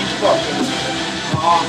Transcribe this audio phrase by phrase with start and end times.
[0.00, 0.96] julmusik i.
[1.32, 1.60] Ja.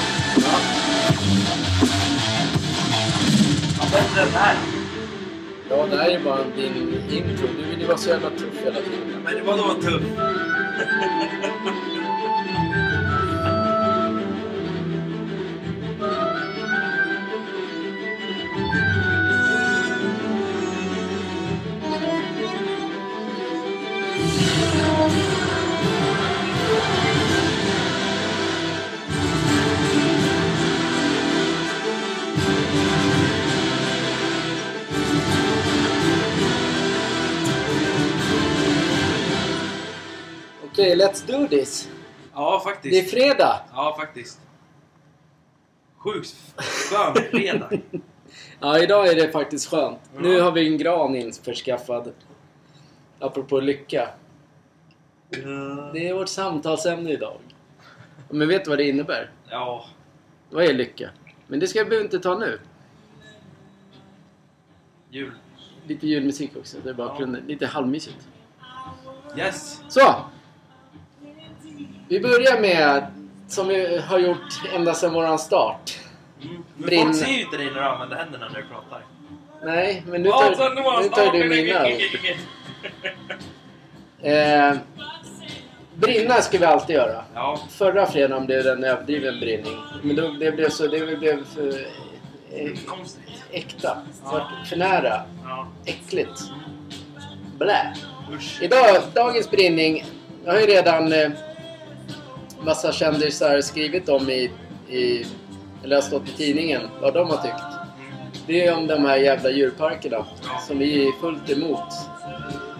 [3.80, 4.56] Ja, bättre än det här.
[5.70, 7.48] Ja, det här är bara din intro.
[7.58, 9.22] Du vill ju vara så jävla tuff hela tiden.
[9.24, 10.04] Men vadå tuff.
[40.88, 41.90] Okej, let's do this.
[42.34, 43.12] Ja, Det är faktiskt.
[43.12, 43.62] fredag.
[43.74, 44.42] Ja, faktiskt.
[45.98, 46.36] Sjukt
[46.90, 47.70] skön fredag.
[48.60, 50.00] Ja, idag är det faktiskt skönt.
[50.14, 50.20] Ja.
[50.20, 52.14] Nu har vi en gran införskaffad.
[53.20, 54.10] Apropå lycka.
[55.94, 57.38] Det är vårt samtalsämne idag.
[58.30, 59.32] Men vet du vad det innebär?
[59.50, 59.86] Ja.
[60.50, 61.10] Vad är lycka?
[61.48, 62.60] Men det ska behöver inte ta nu.
[65.10, 65.32] Jul.
[65.86, 66.78] Lite julmusik också.
[66.84, 67.44] Det är bakgrunden.
[67.48, 68.28] Lite halvmysigt.
[69.38, 69.82] Yes.
[69.90, 70.16] Så!
[72.10, 73.06] Vi börjar med,
[73.48, 76.00] som vi har gjort ända sedan våran start.
[76.42, 76.64] Mm.
[76.76, 79.06] Men folk ser ju inte dig när du använder händerna när du pratar.
[79.64, 81.88] Nej, men nu Ja, tar, så nu nu tar du mina.
[84.22, 84.74] Eh,
[85.96, 87.24] brinna ska vi alltid göra.
[87.34, 87.60] Ja.
[87.70, 89.78] Förra fredagen blev det en överdriven brinning.
[90.04, 90.88] Men då, det blev så...
[90.88, 91.68] Det blev för
[92.52, 92.72] eh,
[93.52, 93.98] äkta.
[94.30, 95.22] För, för nära.
[95.44, 95.68] Ja.
[95.86, 96.42] Äckligt.
[97.60, 97.94] Blä.
[98.34, 98.62] Usch.
[98.62, 100.06] Idag, dagens brinning.
[100.46, 101.30] Jag har ju redan eh,
[102.66, 104.52] massa kändisar skrivit om i,
[104.90, 105.26] i...
[105.84, 107.64] Eller har stått i tidningen vad de har tyckt.
[108.48, 110.26] Det är om de här jävla djurparkerna
[110.68, 111.94] som vi är fullt emot.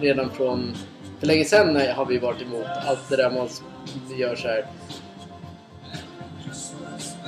[0.00, 0.76] Redan från...
[1.20, 3.48] För länge sedan har vi varit emot allt det där man
[4.18, 4.66] gör så här.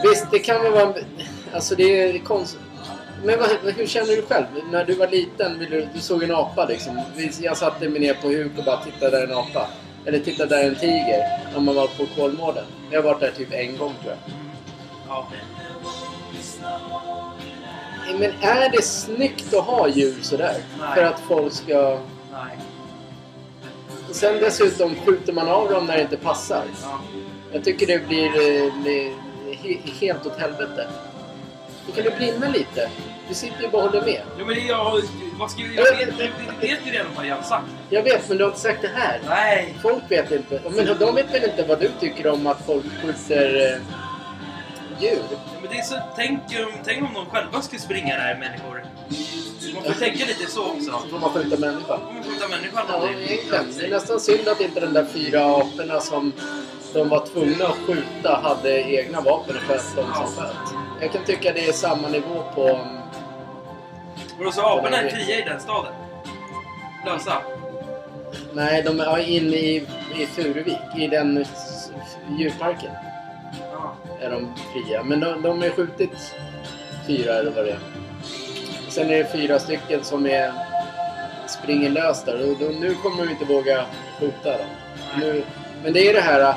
[0.02, 0.94] Visst, det kan väl vara...
[1.54, 2.60] Alltså det är konstigt.
[3.24, 4.46] Men vad, hur känner du själv?
[4.72, 7.00] När du var liten, du, du såg en apa liksom.
[7.40, 9.68] Jag satte mig ner på huk och bara tittade där är en apa.
[10.06, 11.40] Eller tittade där är en tiger.
[11.56, 12.64] Om man var på Kolmården.
[12.90, 14.18] Jag har varit där typ en gång tror jag.
[15.08, 15.28] Ja.
[18.18, 20.54] Men är det snyggt att ha djur sådär?
[20.80, 20.94] Nej.
[20.94, 21.98] För att folk ska...
[22.32, 22.58] Nej.
[24.10, 26.64] Sen dessutom skjuter man av dem när det inte passar.
[26.82, 27.00] Ja.
[27.52, 29.12] Jag tycker det blir eh, det,
[29.54, 30.88] he, helt åt helvete.
[31.86, 32.88] Då kan du brinna lite.
[33.30, 34.22] Du sitter ju bara och håller med.
[34.38, 35.00] Jo men jag...
[35.38, 35.86] Vad ska jag...
[35.86, 37.64] Jag vet, jag vet ju redan vad jag har sagt.
[37.90, 39.20] Jag vet, men du har inte sagt det här.
[39.28, 39.74] Nej.
[39.82, 40.60] Folk vet inte.
[40.70, 45.22] Men de vet väl inte vad du tycker om att folk skjuter eh, djur?
[45.60, 45.94] Men det är så...
[46.16, 48.84] Tänk, om- tänk om de själva skulle springa där, människor.
[49.74, 50.90] Man får tänka lite så också.
[51.02, 52.00] Så får man skjuta människan.
[52.24, 53.64] Skjuter människan Ja, egentligen.
[53.78, 56.32] Det är nästan synd att inte de där fyra aporna som
[56.94, 60.56] de var tvungna att skjuta hade egna vapen och sköt dem som sköt.
[61.00, 62.80] Jag kan tycka det är samma nivå på...
[64.40, 65.92] mm, Och då så aporna är fria i den staden?
[67.06, 67.42] Lösa?
[68.52, 69.76] Nej, de är inne i,
[70.18, 71.90] i Furuvik, i den s-
[72.38, 72.90] djurparken.
[73.72, 73.94] Ja.
[74.20, 75.02] Är de fria.
[75.02, 76.34] Men de, de har skjutit
[77.06, 77.78] fyra eller vad det är.
[78.88, 80.52] Sen är det fyra stycken som är,
[81.48, 82.50] springer lös där.
[82.50, 83.84] Och då, nu kommer de inte våga
[84.20, 84.66] skjuta dem.
[85.20, 85.44] Nu,
[85.84, 86.54] men det är det här...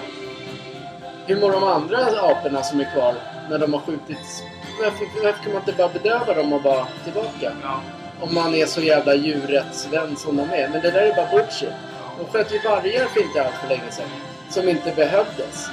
[1.28, 3.16] Hur mår de andra aporna som är kvar
[3.50, 4.44] när de har skjutits?
[4.80, 7.52] Varför, varför kan man inte bara bedöva dem och bara tillbaka?
[7.64, 7.82] Ja.
[8.22, 10.70] Om man är så jävla djurrättsvän som de är.
[10.70, 11.70] Men det där är bara bullshit.
[12.18, 14.06] De sköt ju vargar för inte allt för länge sedan.
[14.50, 15.68] som inte behövdes.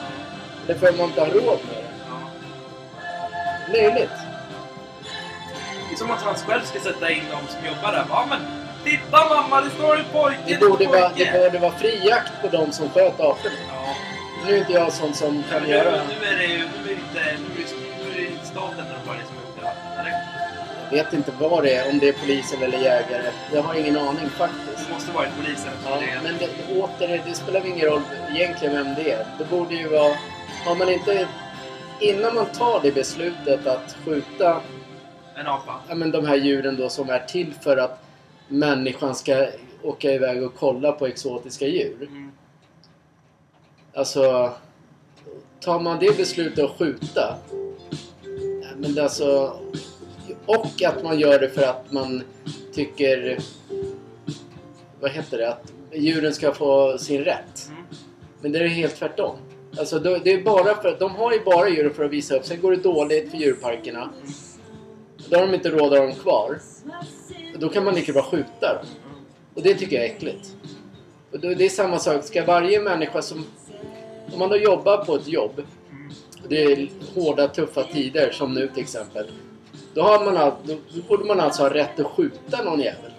[0.66, 1.90] Därför att man inte har råd med det.
[2.08, 3.72] Ja.
[3.72, 4.10] Löjligt.
[5.88, 8.04] Det är som att han själv ska sätta in de som jobbar där.
[8.10, 8.38] Ja men
[8.84, 10.38] titta mamma, det står en pojke!
[10.46, 13.54] Det borde, vara, pojke." det borde vara fri jakt på de som sköt aporna.
[13.68, 13.94] Ja.
[14.46, 15.90] Nu är inte jag sån som Ja, kan men göra...
[15.90, 17.79] nu är det ju nu är det inte, nu är det,
[18.68, 19.72] nu är det inte staten eller vad det är som har gjort det va?
[20.00, 20.12] Eller?
[20.90, 23.32] Jag vet inte vad det är, om det är polisen eller jägare.
[23.54, 24.88] Jag har ingen aning faktiskt.
[24.88, 26.20] Det måste varit polisen Ja, det.
[26.22, 29.26] men det, åter, det spelar ingen roll egentligen vem det är.
[29.38, 30.14] Det borde ju vara...
[30.64, 31.28] Har man inte...
[32.00, 34.60] Innan man tar det beslutet att skjuta
[35.36, 35.80] En apa.
[35.88, 38.02] ja, men de här djuren då som är till för att
[38.48, 39.46] människan ska
[39.82, 41.96] åka iväg och kolla på exotiska djur.
[42.02, 42.32] Mm.
[43.94, 44.52] Alltså...
[45.60, 47.38] Tar man det beslutet att skjuta...
[48.80, 49.56] Men det alltså...
[50.46, 52.22] Och att man gör det för att man
[52.72, 53.38] tycker...
[55.00, 55.48] Vad heter det?
[55.48, 57.68] Att djuren ska få sin rätt.
[57.68, 57.82] Mm.
[58.40, 59.36] Men det är helt tvärtom.
[59.78, 62.44] Alltså det är bara för, de har ju bara djuren för att visa upp.
[62.44, 64.10] Sen går det dåligt för djurparkerna.
[65.28, 66.58] Då har de inte råd att ha dem kvar.
[67.58, 68.86] Då kan man lika bra skjuta dem.
[69.54, 70.56] Och det tycker jag är äckligt.
[71.32, 72.24] Och det är samma sak.
[72.24, 73.44] Ska varje människa som...
[74.32, 75.62] Om man då jobbar på ett jobb.
[76.50, 79.30] Det är hårda, tuffa tider som nu till exempel.
[79.94, 80.76] Då, har man då,
[81.08, 83.10] borde man alltså ha rätt att skjuta någon jävel.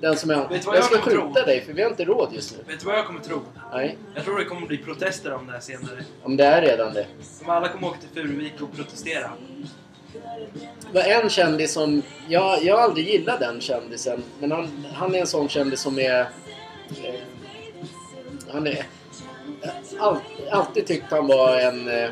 [0.00, 1.32] Den som Jag jag ska skjuta tro?
[1.32, 2.64] dig för vi har inte råd just nu.
[2.72, 3.40] Vet du vad jag kommer tro?
[3.72, 6.04] Nej, Jag tror det kommer bli protester om det här senare.
[6.22, 7.06] om det är redan det.
[7.44, 9.30] Om alla kommer åka till Furuvik och protestera.
[10.92, 12.02] Det var en kändis som...
[12.28, 14.22] Jag, jag har aldrig gillat den kändisen.
[14.40, 16.20] Men han, han är en sån kändis som är...
[16.20, 17.14] Eh,
[18.52, 18.86] han är...
[19.98, 20.16] All,
[20.50, 21.88] alltid tyckt han var en...
[21.88, 22.10] Eh,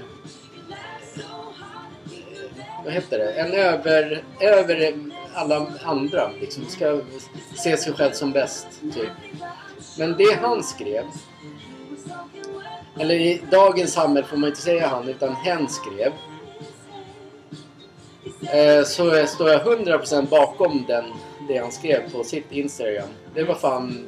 [2.85, 3.33] vad heter det?
[3.33, 4.25] En över...
[4.41, 4.95] Över
[5.35, 6.31] alla andra.
[6.41, 6.65] Liksom.
[6.67, 7.01] Ska
[7.57, 9.11] se sig själv som bäst, typ.
[9.99, 11.05] Men det han skrev...
[12.99, 16.13] Eller i dagens samhälle får man inte säga han, utan hen skrev.
[18.53, 21.05] Eh, så står jag 100% bakom den,
[21.49, 23.09] det han skrev på sitt Instagram.
[23.35, 24.07] Det var fan...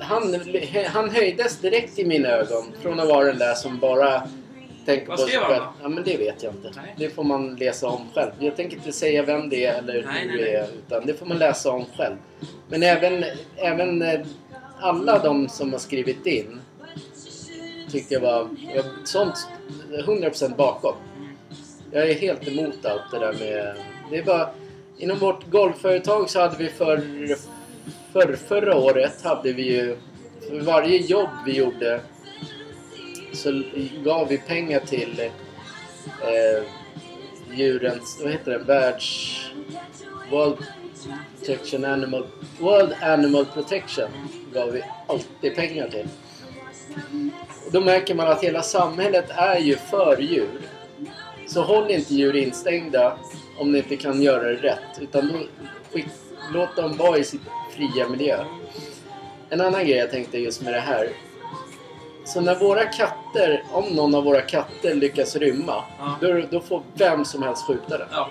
[0.00, 0.40] Han,
[0.86, 4.22] han höjdes direkt i mina ögon från att vara den där som bara
[4.86, 5.72] tänker Vad på skrev han då?
[5.82, 6.72] Ja men det vet jag inte.
[6.76, 6.94] Nej.
[6.98, 8.30] Det får man läsa om själv.
[8.38, 10.68] Jag tänker inte säga vem det är eller Nej, hur nej, det är.
[10.86, 12.16] Utan det får man läsa om själv.
[12.68, 13.24] Men även,
[13.56, 14.20] även eh,
[14.80, 16.60] alla de som har skrivit in
[17.90, 18.48] tyckte jag var...
[18.74, 19.48] Jag, sånt
[19.90, 20.94] 100% bakom.
[21.90, 23.76] Jag är helt emot allt det där med...
[24.10, 24.48] Det är bara...
[24.98, 26.98] Inom vårt golfföretag så hade vi för,
[28.12, 29.96] för förra året hade vi ju...
[30.48, 32.00] För varje jobb vi gjorde
[33.34, 33.62] så
[34.04, 35.20] gav vi pengar till
[36.22, 36.64] eh,
[37.54, 38.20] djurens...
[38.22, 38.58] Vad heter det?
[38.58, 39.40] Världs...
[40.30, 40.56] World
[41.38, 42.26] Protection Animal...
[42.58, 44.08] World Animal Protection
[44.52, 46.08] gav vi alltid pengar till.
[47.66, 50.60] Och då märker man att hela samhället är ju för djur.
[51.46, 53.18] Så håll inte djur instängda
[53.58, 55.00] om ni inte kan göra det rätt.
[55.00, 55.38] Utan då,
[55.92, 56.06] skick,
[56.52, 57.40] låt dem vara i sin
[57.76, 58.44] fria miljö.
[59.50, 61.08] En annan grej jag tänkte just med det här.
[62.24, 66.18] Så när våra katter, om någon av våra katter lyckas rymma, Ja.
[66.20, 68.08] då, då får vem som helst skjuta den.
[68.10, 68.30] Ja.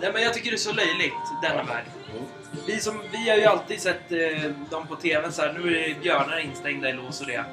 [0.00, 1.12] Nej men jag tycker det är så löjligt,
[1.42, 1.84] denna värld.
[2.12, 2.24] Mm.
[2.66, 5.94] Vi, som, vi har ju alltid sett eh, dem på TVn så här, nu är
[6.02, 7.44] björnar instängda i lås och det.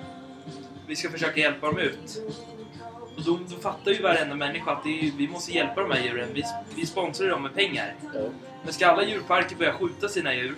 [0.87, 2.21] Vi ska försöka hjälpa dem ut.
[3.17, 6.27] Och då, då fattar ju varenda människa att är, vi måste hjälpa de här djuren.
[6.33, 6.43] Vi,
[6.75, 7.95] vi sponsrar dem med pengar.
[8.13, 8.19] Ja.
[8.63, 10.55] Men ska alla djurparker börja skjuta sina djur,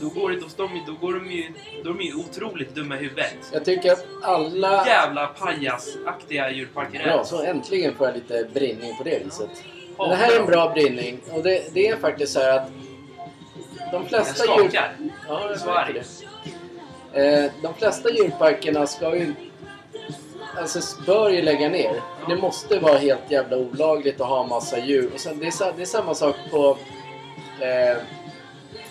[0.00, 1.52] då går, det, då, de, då går de ju
[1.84, 3.34] då är de ju otroligt dumma i huvudet.
[3.52, 4.86] Jag tycker att alla...
[4.86, 9.50] Jävla pajasaktiga djurparker är Bra, så äntligen får jag lite brinning på det viset.
[9.98, 12.68] Men det här är en bra brinning och det, det är faktiskt så här att
[13.92, 14.68] de Jag flesta djur...
[14.68, 14.96] skakar.
[15.28, 15.92] Ja, jag Så arg.
[17.12, 17.24] det.
[17.44, 19.34] Eh, de flesta djurparkerna ska ju...
[20.58, 22.00] Alltså bör ju lägga ner.
[22.28, 25.10] Det måste vara helt jävla olagligt att ha massa djur.
[25.14, 26.78] Och sen, det, är, det är samma sak på
[27.60, 27.96] eh,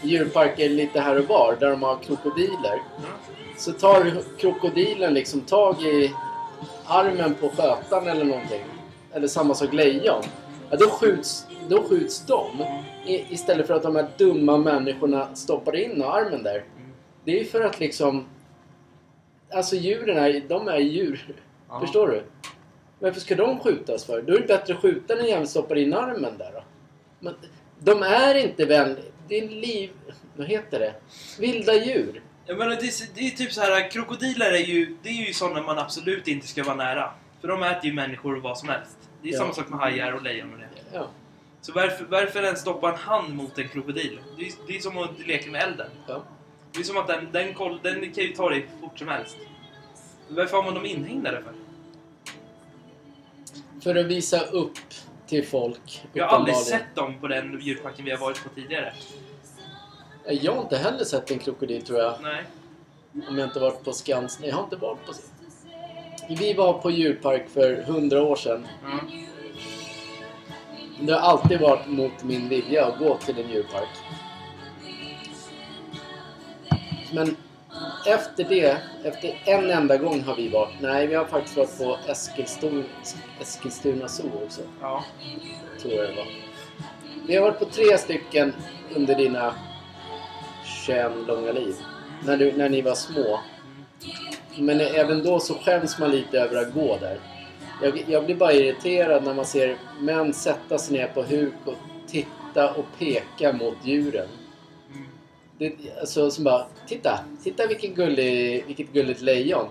[0.04, 2.74] djurparker lite här och var där de har krokodiler.
[2.74, 3.12] Mm.
[3.58, 6.12] Så tar krokodilen liksom tag i
[6.86, 8.64] armen på skötaren eller någonting.
[9.14, 10.24] Eller samma sak lejon.
[10.70, 12.66] Ja, då skjuts, då skjuts de.
[13.06, 16.64] I, istället för att de här dumma människorna stoppar in armen där.
[17.26, 18.26] Det är ju för att liksom...
[19.54, 21.36] Alltså djuren är, de är djur.
[21.70, 21.80] Ja.
[21.80, 22.24] Förstår du?
[23.00, 24.22] Varför ska de skjutas för?
[24.22, 26.64] Då är det bättre att skjuta den jäveln stoppar in armen där då.
[27.20, 27.34] Men
[27.80, 29.13] de är inte vänliga.
[29.28, 29.90] Det är liv...
[30.36, 30.94] Vad heter det?
[31.40, 32.22] Vilda djur.
[32.46, 35.34] Jag menar, det, är, det är typ så här, krokodiler är ju, det är ju
[35.34, 37.12] sådana man absolut inte ska vara nära.
[37.42, 38.98] För de äter ju människor och vad som helst.
[39.22, 39.40] Det är Ja.
[39.40, 40.68] samma sak med hajar och lejon och det.
[40.94, 41.08] Ja.
[41.62, 44.20] Så varför, varför ens stoppa en hand mot en krokodil?
[44.38, 45.90] Det är, det är som att leka med elden.
[46.08, 46.24] ja.
[46.74, 49.38] Det är som att den, den, koll, den kan ju ta dig fort som helst.
[50.28, 51.54] Varför har man dem inhägnade för?
[53.84, 54.78] För att visa upp
[55.34, 56.06] till folk.
[56.14, 58.94] Jag har aldrig sett dem på den djurparken vi har varit på tidigare.
[60.26, 62.16] Jag har inte heller sett en krokodil tror jag.
[62.22, 62.44] Nej.
[63.30, 64.46] Om jag inte varit på Skansen.
[64.48, 65.14] Jag har inte varit på...
[66.30, 68.68] Vi var på djurpark för hundra år sedan.
[68.84, 69.00] Ja.
[71.02, 73.90] Det har alltid varit mot min vilja att gå till en djurpark.
[77.14, 77.36] Men
[78.08, 80.82] efter det, efter en enda gång har vi varit.
[80.82, 82.84] Nej, vi har faktiskt varit på Eskilstuna,
[83.42, 84.62] Eskilstuna Zoo också.
[84.82, 85.04] ja.
[85.82, 86.28] Tror jag det var.
[87.28, 88.54] Vi har varit på tre stycken
[88.96, 89.56] under dina
[90.86, 91.76] 21 långa liv.
[92.26, 93.40] När, du, när ni var små.
[94.58, 97.20] Men även då så skäms man lite över att gå där.
[97.82, 101.78] Jag, jag blir bara irriterad när man ser män sätta sig ner på huk och
[102.08, 104.28] titta och peka mot djuren.
[105.64, 107.20] Det, alltså, som bara, titta!
[107.44, 109.66] Titta vilken gullig, vilket gulligt lejon.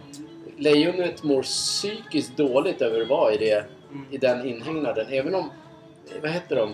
[0.57, 4.05] Lejonet mår psykiskt dåligt över att vara i, det, Mm.
[4.11, 5.07] i den inhägnaden.
[5.11, 5.51] Även om,
[6.23, 6.73] vad heter de?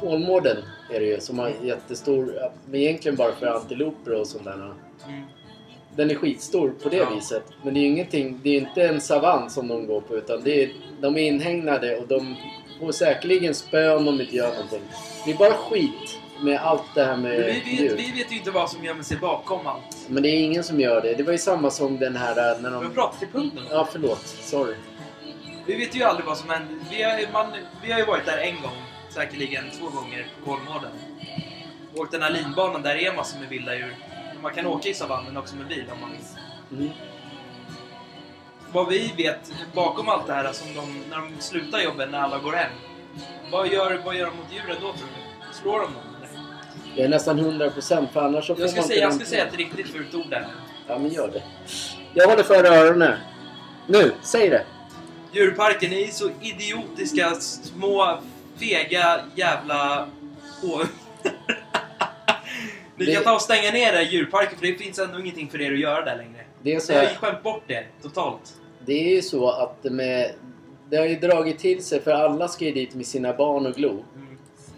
[0.00, 0.56] Kolmården
[0.94, 2.34] är det ju som har jättestor,
[2.66, 4.54] men egentligen bara för antiloper och sånt där.
[4.54, 4.74] Mm.
[5.96, 7.10] Den är skitstor på det Ja.
[7.14, 7.42] viset.
[7.64, 10.40] Men det är ju ingenting, det är inte en savann som de går på utan
[10.44, 12.34] det är, de är inhägnade och de
[12.80, 14.82] får säkerligen spö om de inte gör någonting.
[15.24, 17.96] Det är bara skit med allt det här med Men vi, vet, djur.
[17.96, 20.06] vi vet ju inte vad som gömmer sig bakom allt.
[20.08, 21.14] Men det är ingen som gör det.
[21.14, 22.90] Det var ju samma som den här äh, när de...
[22.90, 23.62] pratat till punkten.
[23.70, 24.26] Ja, förlåt.
[24.26, 24.74] Sorry.
[25.66, 26.74] Vi vet ju aldrig vad som händer.
[26.90, 27.52] Vi har, man,
[27.82, 30.90] vi har ju varit där en gång, säkerligen två gånger, på Kolmården.
[31.96, 33.96] Åkt den här linbanan, där är massor med vilda djur.
[34.42, 36.80] Man kan åka i savannen också med bil om man vill.
[36.80, 36.92] Mm.
[38.72, 42.38] Vad vi vet bakom allt det här, som de, när de slutar jobben, när alla
[42.38, 42.72] går hem.
[43.52, 45.54] Vad gör, vad gör de mot djuren då tror du?
[45.54, 46.07] Slår de dem?
[46.98, 49.46] Jag är nästan 100% för annars så får Jag ska, man säga, jag ska säga
[49.46, 50.46] ett riktigt fult ord där.
[50.88, 51.42] Ja, men gör det.
[52.14, 53.18] Jag håller för öronen.
[53.86, 54.64] Nu, säg det.
[55.32, 58.18] Djurparken är så idiotiska, små,
[58.58, 60.08] fega jävla...
[60.62, 60.82] Åh.
[62.96, 65.60] Ni Det- kan ta och stänga ner den djurparken för det finns ändå ingenting för
[65.60, 66.44] er att göra där längre.
[66.62, 68.54] Det är, så Ni har skämt bort det totalt.
[68.86, 70.32] det är ju så att med...
[70.90, 73.74] Det har ju dragit till sig för alla ska ju dit med sina barn och
[73.74, 74.04] glo.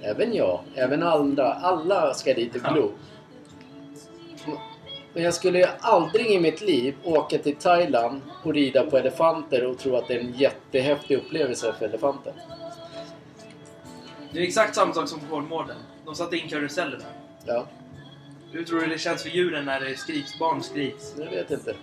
[0.03, 1.53] Även jag, även andra.
[1.53, 2.93] Alla ska dit och glo.
[5.13, 9.79] Men jag skulle aldrig i mitt liv åka till Thailand och rida på elefanter och
[9.79, 12.33] tro att det är en jättehäftig upplevelse för elefanter.
[14.33, 15.77] Det är exakt samma sak som på Kolmården.
[16.05, 17.07] De satte in karuseller där.
[17.55, 17.67] Ja,
[18.53, 21.15] Hur tror du det känns för djuren när det skriks, barn skriks?
[21.19, 21.75] jag vet inte.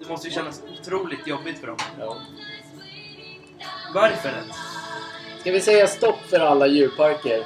[0.00, 1.76] Det måste ju kännas otroligt jobbigt för dem.
[2.00, 2.16] Ja.
[3.94, 4.73] Varför ens?
[5.44, 7.44] Ska vi säga stopp för alla djurparker?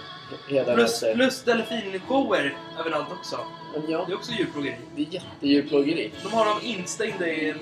[0.75, 3.37] Plus, plus delfinshower överallt också.
[3.89, 4.77] Ja, Det är också djurplågeri.
[4.97, 6.11] det är jättedjurplågeri.
[6.23, 7.59] De har dem instängda i en...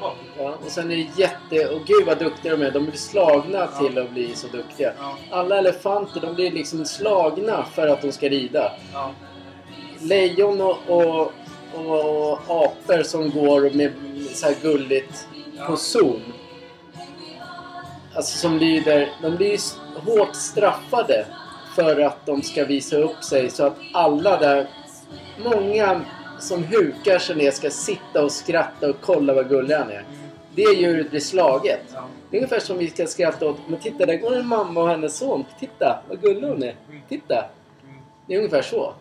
[0.00, 0.12] Vad?
[0.38, 1.68] Ja, och sen är det jätte...
[1.74, 2.70] Och gud vad duktiga de är.
[2.70, 3.78] De blir slagna Ja.
[3.88, 4.92] till att bli så duktiga.
[4.98, 8.72] Ja, Alla elefanter, de blir liksom slagna för att de ska rida.
[8.92, 9.10] ja.
[10.00, 11.32] Lejon och, och,
[11.76, 13.92] och apor som går med
[14.34, 15.26] så här gulligt
[15.66, 16.22] på zon.
[18.20, 19.12] Alltså som lyder...
[19.22, 19.58] De blir
[20.04, 21.26] hårt straffade
[21.74, 24.68] för att de ska visa upp sig så att alla där...
[25.44, 26.00] Många
[26.38, 30.04] som hukar sig ner ska sitta och skratta och kolla vad gullig han är.
[30.54, 31.80] Det djuret blir slaget.
[31.94, 32.04] ja.
[32.30, 33.56] Det är ungefär som vi ska skratta åt.
[33.68, 35.44] Men titta, där går en mamma och hennes son.
[35.60, 36.76] Titta, vad gullig hon är.
[37.08, 37.44] Titta.
[38.26, 38.94] Det är ungefär så.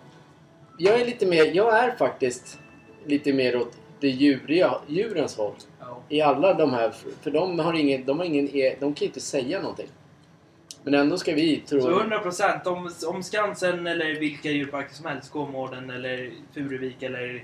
[0.78, 2.60] Jag är lite mer, jag är faktiskt
[3.06, 5.54] lite mer åt det djuriga, djurens håll.
[6.10, 9.06] I alla de här, för de har ingen, de har ingen, e- de kan ju
[9.06, 9.88] inte säga någonting.
[10.84, 11.82] Men ändå ska vi tro...
[11.82, 17.44] Så 100% om, om Skansen eller vilka djurparker som helst, Kolmården eller Furuvik eller...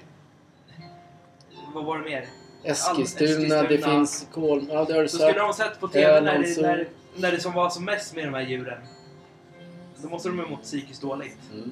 [1.73, 2.25] Vad var det mer?
[2.63, 3.95] Eskilstuna, All- det Eskilstuna.
[3.95, 4.65] finns kol...
[4.71, 5.29] Ja, det har du Så sagt.
[5.31, 8.25] skulle de sett på TV när, det, när, när det som var som mest med
[8.25, 8.81] de här djuren.
[10.01, 11.37] Då måste de ha mått psykiskt dåligt.
[11.53, 11.71] Mm.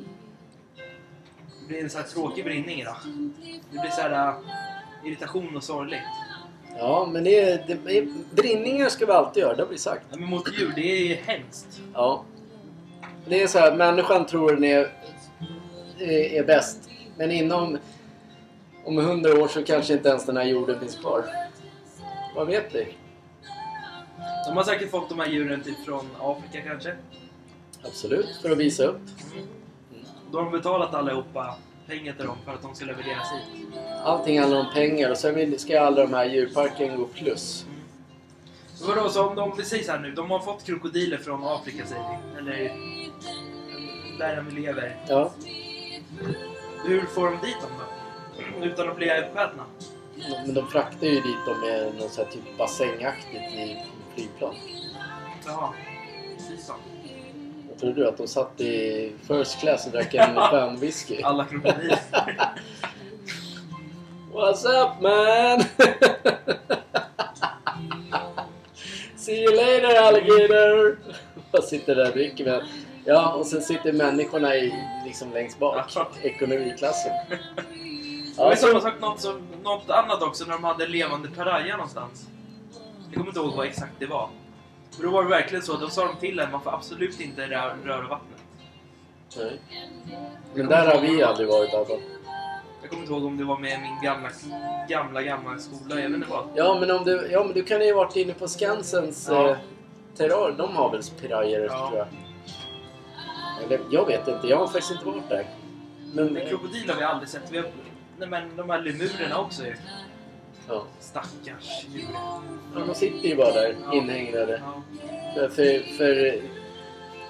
[1.62, 2.96] Det blir en sån här tråkig brinning då.
[3.72, 4.36] Det blir så här äh,
[5.08, 6.02] irritation och sorgligt.
[6.78, 8.08] Ja, men det är, det är...
[8.36, 10.06] Brinningar ska vi alltid göra, det har vi sagt.
[10.10, 11.82] Men mot djur, det är hemskt.
[11.94, 12.24] Ja.
[13.28, 14.92] Det är så här, människan tror den är,
[16.00, 16.90] är, är bäst.
[17.18, 17.78] Men inom...
[18.86, 21.26] Om hundra år så kanske inte ens den här jorden finns kvar.
[22.36, 22.88] Vad vet vi?
[24.48, 26.96] De har säkert fått de här djuren typ från Afrika kanske.
[27.84, 29.02] Absolut, för att visa upp.
[30.32, 31.56] Då har de betalat allihopa
[31.88, 33.66] pengar till dem för att de ska levereras hit.
[34.04, 37.66] Allting handlar om pengar och sen ska alla de här djurparkerna gå plus.
[38.76, 41.44] Så vadå, så om de, vi säger så här nu, de har fått krokodiler från
[41.44, 42.38] Afrika säger vi.
[42.38, 42.72] Eller
[44.20, 44.98] där de lever.
[45.08, 45.32] Ja.
[46.86, 48.66] Hur får de dit dem då?
[48.66, 49.64] Utan att bli uppätna?
[50.46, 53.78] Men de fraktar ju dit dem med något så här typ bassängaktigt i
[54.16, 54.56] flygplan.
[55.46, 55.74] Jaha.
[56.38, 56.74] Precis så.
[57.84, 61.22] Trodde du att de satt i first class och drack en skön whisky?
[61.22, 62.00] Alla krokodiler.
[64.34, 65.64] What's up man?
[69.16, 70.98] See you later alligator!
[71.52, 72.64] Jag sitter där och dricker med.
[73.06, 74.74] Ja, och sen sitter människorna i,
[75.06, 75.92] liksom längst bak.
[75.96, 76.08] Ja.
[76.22, 77.12] Ekonomiklassen.
[77.30, 77.40] Det
[78.38, 82.28] Ja, var samma sak något, som, något annat också när de hade levande piraja någonstans.
[83.06, 84.30] Jag kommer inte ihåg vad exakt det var.
[84.98, 85.78] Men då var det verkligen så.
[85.78, 88.40] Då sa de till en man får absolut inte rö- röra vattnet.
[89.38, 89.60] nej.
[90.56, 92.00] Men där har vi aldrig varit alltså.
[92.82, 94.30] Jag kommer inte ihåg om det var med min gamla,
[94.90, 95.96] gamla, gamla skola.
[96.02, 96.48] Jag vet inte vad.
[96.56, 99.50] Ja men, om du, ja, men du kan ju ha varit inne på Skansens Ja.
[99.50, 99.58] eh,
[100.18, 100.56] terror.
[100.58, 101.88] De har väl pirajer Ja.
[101.90, 102.08] tror jag.
[103.66, 105.46] Eller, jag vet inte, jag har faktiskt inte varit där.
[106.14, 107.52] Men, Men krokodil har vi aldrig sett.
[107.52, 107.66] Vi har,
[108.18, 109.76] nej men de här lemurerna också ju.
[110.68, 110.84] Ja.
[111.00, 112.06] Stackars djur.
[112.14, 112.42] ja,
[112.88, 113.94] de sitter ju bara där Ja.
[113.94, 114.62] inhägnade.
[115.36, 115.50] Ja.
[115.50, 116.42] För, för,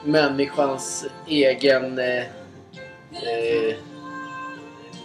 [0.05, 2.23] människans egen eh,
[3.11, 3.75] eh,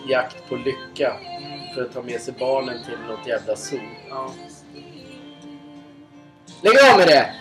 [0.09, 1.15] jakt på lycka.
[1.15, 3.81] Mm, För att ta med sig barnen till något jävla zoo.
[4.11, 4.31] ja.
[6.63, 7.35] Lägg av med det!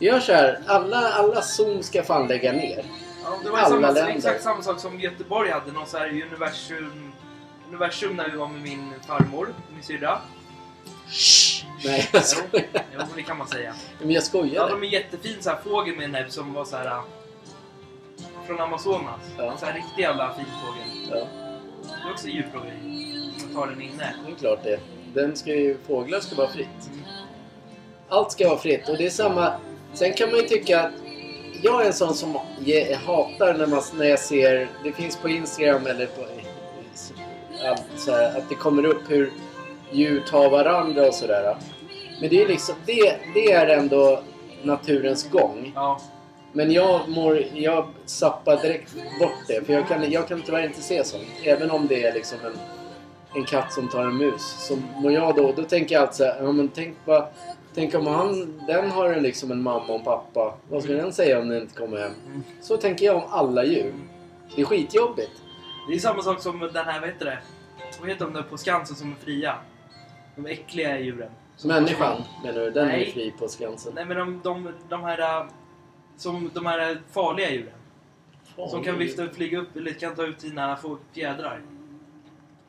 [0.00, 0.60] Vi gör så här.
[0.66, 2.84] Alla, alla zoo ska fan lägga ner.
[3.24, 4.14] Ja, det var Alla samma, länder.
[4.16, 5.72] exakt samma sak som Göteborg hade.
[5.72, 7.12] Någon så här universum,
[7.70, 10.20] universum när vi var med min farmor, min syrra.
[11.84, 12.66] Nej, jag skojar.
[12.94, 13.74] Jo, det kan man säga.
[13.98, 14.54] Men jag skojar.
[14.54, 17.02] Ja, de är jättefin så här fågel med en näbb som var så här äh,
[18.46, 19.20] från Amazonas.
[19.38, 19.56] Ja.
[19.56, 21.08] Så här riktig jävla fin fågel.
[21.10, 21.26] Ja,
[21.82, 23.34] Det är också djurplågeri.
[23.44, 24.14] Man tar den inne.
[24.26, 24.80] det är klart det.
[25.14, 26.90] Den ska ju, fåglar ska vara fritt.
[26.92, 27.04] Mm.
[28.08, 29.52] Allt ska vara fritt och det är samma...
[29.92, 30.92] Sen kan man ju tycka att
[31.62, 32.38] jag är en sån som
[33.06, 34.68] hatar när, man, när jag ser...
[34.84, 36.26] Det finns på Instagram eller på...
[37.62, 39.32] Här, att det kommer upp hur
[39.90, 41.56] djur tar varandra och sådär.
[42.20, 42.74] Men det är liksom...
[42.86, 44.20] Det, det är ändå
[44.62, 45.72] naturens gång.
[45.74, 46.00] Ja,
[46.52, 47.44] Men jag mår...
[47.54, 49.66] Jag zappar direkt bort det.
[49.66, 51.24] För jag kan, jag kan tyvärr inte se sånt.
[51.44, 52.58] Även om det är liksom en,
[53.34, 54.66] en katt som tar en mus.
[54.68, 55.52] Så mår jag då...
[55.56, 57.26] Då tänker jag alltid så här, ja men tänk bara...
[57.74, 60.54] Tänk om han, den har en liksom en mamma och en pappa.
[60.68, 62.12] Vad ska den säga om den inte kommer hem?
[62.26, 62.42] Mm.
[62.60, 63.94] Så tänker jag om alla djur.
[64.54, 65.30] Det är skitjobbigt.
[65.90, 67.38] Det är samma sak som den här, vad heter det?
[68.00, 69.56] Vad heter de där på Skansen som är fria?
[70.36, 71.30] De äckliga djuren.
[71.56, 72.70] Som Människan menar du?
[72.70, 73.12] Den är Nej.
[73.12, 73.92] fri på Skansen.
[73.94, 75.48] Nej men de, de, de här...
[76.16, 77.74] Som de här farliga djuren.
[78.70, 81.62] Som kan vifta och flyga upp eller kan ta ut dina få- fjädrar.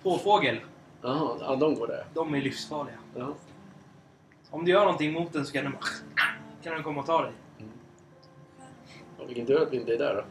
[0.03, 0.59] Påfågel.
[1.01, 2.05] Jaha, ja, de går där.
[2.13, 2.95] De är livsfarliga.
[3.15, 3.33] Ja.
[4.49, 5.75] Om du gör någonting mot den så kan den,
[6.63, 7.31] kan den komma och ta dig.
[9.19, 10.23] Ja, vilken tur att vi inte är där då.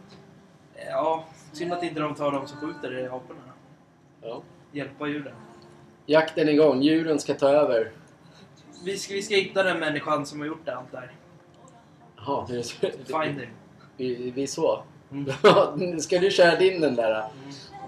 [0.91, 3.41] Ja, synd att inte de tar dem som skjuter aporna.
[4.23, 4.43] Ja.
[4.73, 5.35] Hjälpa djuren.
[6.07, 6.83] Jakten är igång.
[6.83, 7.91] Djuren ska ta över.
[8.85, 11.13] Vi ska, vi ska hitta den människan som har gjort allt där.
[12.17, 12.77] Jaha, det är så.
[12.81, 13.49] Find him.
[13.97, 14.83] Vi, vi så.
[15.13, 16.01] Mm.
[16.01, 17.25] Ska du köra din den där?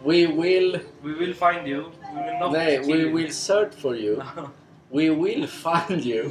[0.04, 0.78] We will...
[1.02, 1.82] We will find you.
[2.14, 3.16] We will not Nej, we you.
[3.16, 4.22] will search for you.
[4.90, 6.30] We will find you.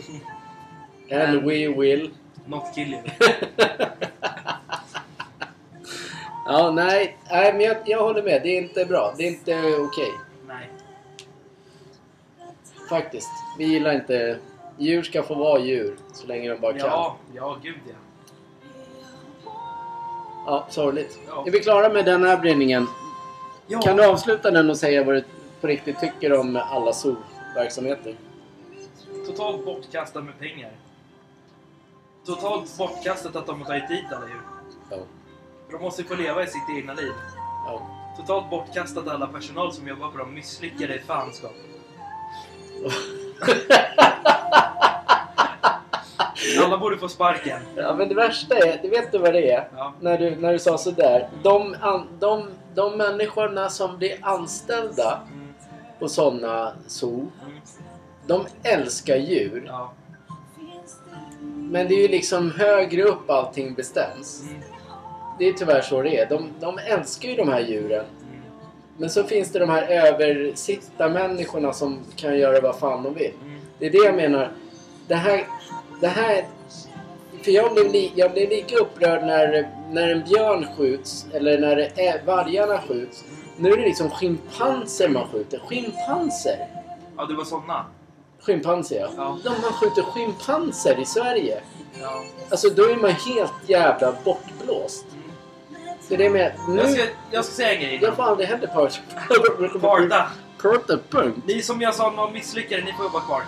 [1.12, 2.12] And And- we will...
[2.48, 3.02] not kill you.
[6.52, 8.42] Ja, nej, nej men jag, jag håller med.
[8.44, 9.14] Det är inte bra.
[9.18, 10.12] Det är inte okej.
[10.48, 10.70] Nej.
[12.90, 13.30] Faktiskt.
[13.58, 14.38] Vi gillar inte...
[14.78, 16.80] Djur ska få vara djur så länge de bara kan.
[16.80, 17.94] Ja, ja gud ja.
[20.46, 21.20] Ja, sorgligt.
[21.28, 21.44] Ja.
[21.48, 22.88] Är vi klara med den här bränningen?
[23.68, 23.80] ja.
[23.80, 25.24] Kan du avsluta den och säga vad du
[25.62, 28.16] på riktigt tycker om alla zoo-verksamheter?
[29.26, 30.72] Totalt bortkastat med pengar.
[32.26, 34.42] Totalt bortkastat att de har tagit dit alla djur.
[34.90, 34.98] Ja.
[35.72, 37.12] De måste få leva i sitt egna liv.
[37.66, 37.82] ja.
[38.18, 40.34] Totalt bortkastat alla personal som jobbar på dem.
[40.34, 41.52] Misslyckade i fanskap.
[46.64, 47.60] Alla borde få sparken.
[47.76, 49.68] Ja, men det värsta är, du vet du vad det är?
[49.76, 49.94] Ja.
[50.00, 51.30] När du, när du sa sådär.
[51.44, 55.54] De, an, de, de människorna som blir anställda Mm,
[56.00, 57.62] på sådana zoo, mm,
[58.28, 59.64] de älskar djur.
[59.68, 59.94] ja.
[61.56, 64.44] Men det är ju liksom högre upp allting bestäms.
[64.50, 64.62] Mm,
[65.42, 66.30] Det är tyvärr så det är.
[66.30, 68.06] De, de älskar ju de här djuren.
[68.22, 68.42] mm,
[68.98, 73.32] Men så finns det de här översittarmänniskorna som kan göra vad fan de vill.
[73.44, 73.60] mm.
[73.80, 74.52] Det är det jag menar.
[75.08, 75.48] Det här...
[76.02, 76.46] Det här
[77.44, 81.78] för jag blev, li, jag blev lika upprörd när, när en björn skjuts eller när
[81.96, 83.24] ä, vargarna skjuts.
[83.58, 85.60] Nu är det liksom schimpanser man skjuter.
[85.60, 86.68] Schimpanser!
[87.18, 87.86] Ja, det var såna.
[88.40, 89.10] Schimpanser ja.
[89.18, 89.38] Ja.
[89.44, 91.62] De, man skjuter schimpanser i Sverige.
[92.02, 92.24] Ja.
[92.50, 95.06] Alltså då är man helt jävla bortblåst.
[96.08, 96.54] Så det är med...
[96.68, 98.30] Nu, Jag, ska, jag ska säga en grej jag får innan.
[98.30, 99.02] aldrig heller part.
[99.82, 100.28] Parta.
[100.58, 101.38] Korta punkt.
[101.46, 103.42] Ni som jag sa var misslyckade, ni får jobba kvar.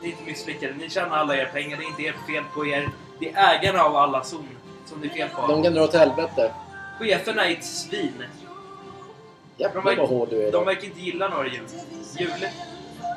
[0.00, 0.74] Ni är inte misslyckade.
[0.74, 1.76] Ni tjänar alla era pengar.
[1.76, 2.88] Det är inte ert fel på er.
[3.20, 4.48] Det är ägarna av alla zon
[4.86, 5.46] som det är fel på.
[5.46, 6.50] De kan dra åt helvete.
[6.98, 8.22] Cheferna är ett svin.
[9.56, 10.52] Jävlar De vad hård du är.
[10.52, 11.62] De verkar inte gilla några djur.
[12.18, 12.28] Djur.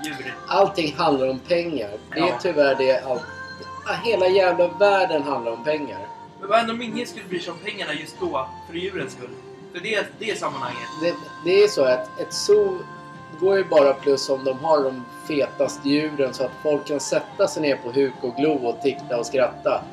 [0.05, 0.35] Djur.
[0.47, 1.89] Allting handlar om pengar.
[2.13, 2.39] Det är Ja.
[2.41, 3.21] tyvärr det allt...
[4.03, 5.99] Hela jävla världen handlar om pengar.
[6.39, 8.47] Men vad händer om ingen skulle bry sig om pengarna just då?
[8.67, 9.29] För djurens skull.
[9.73, 10.87] För det, det är sammanhanget.
[11.01, 12.79] Det, det är så att ett zoo
[13.39, 17.47] går ju bara plus om de har de fetaste djuren så att folk kan sätta
[17.47, 19.83] sig ner på huk och glo och titta och skratta.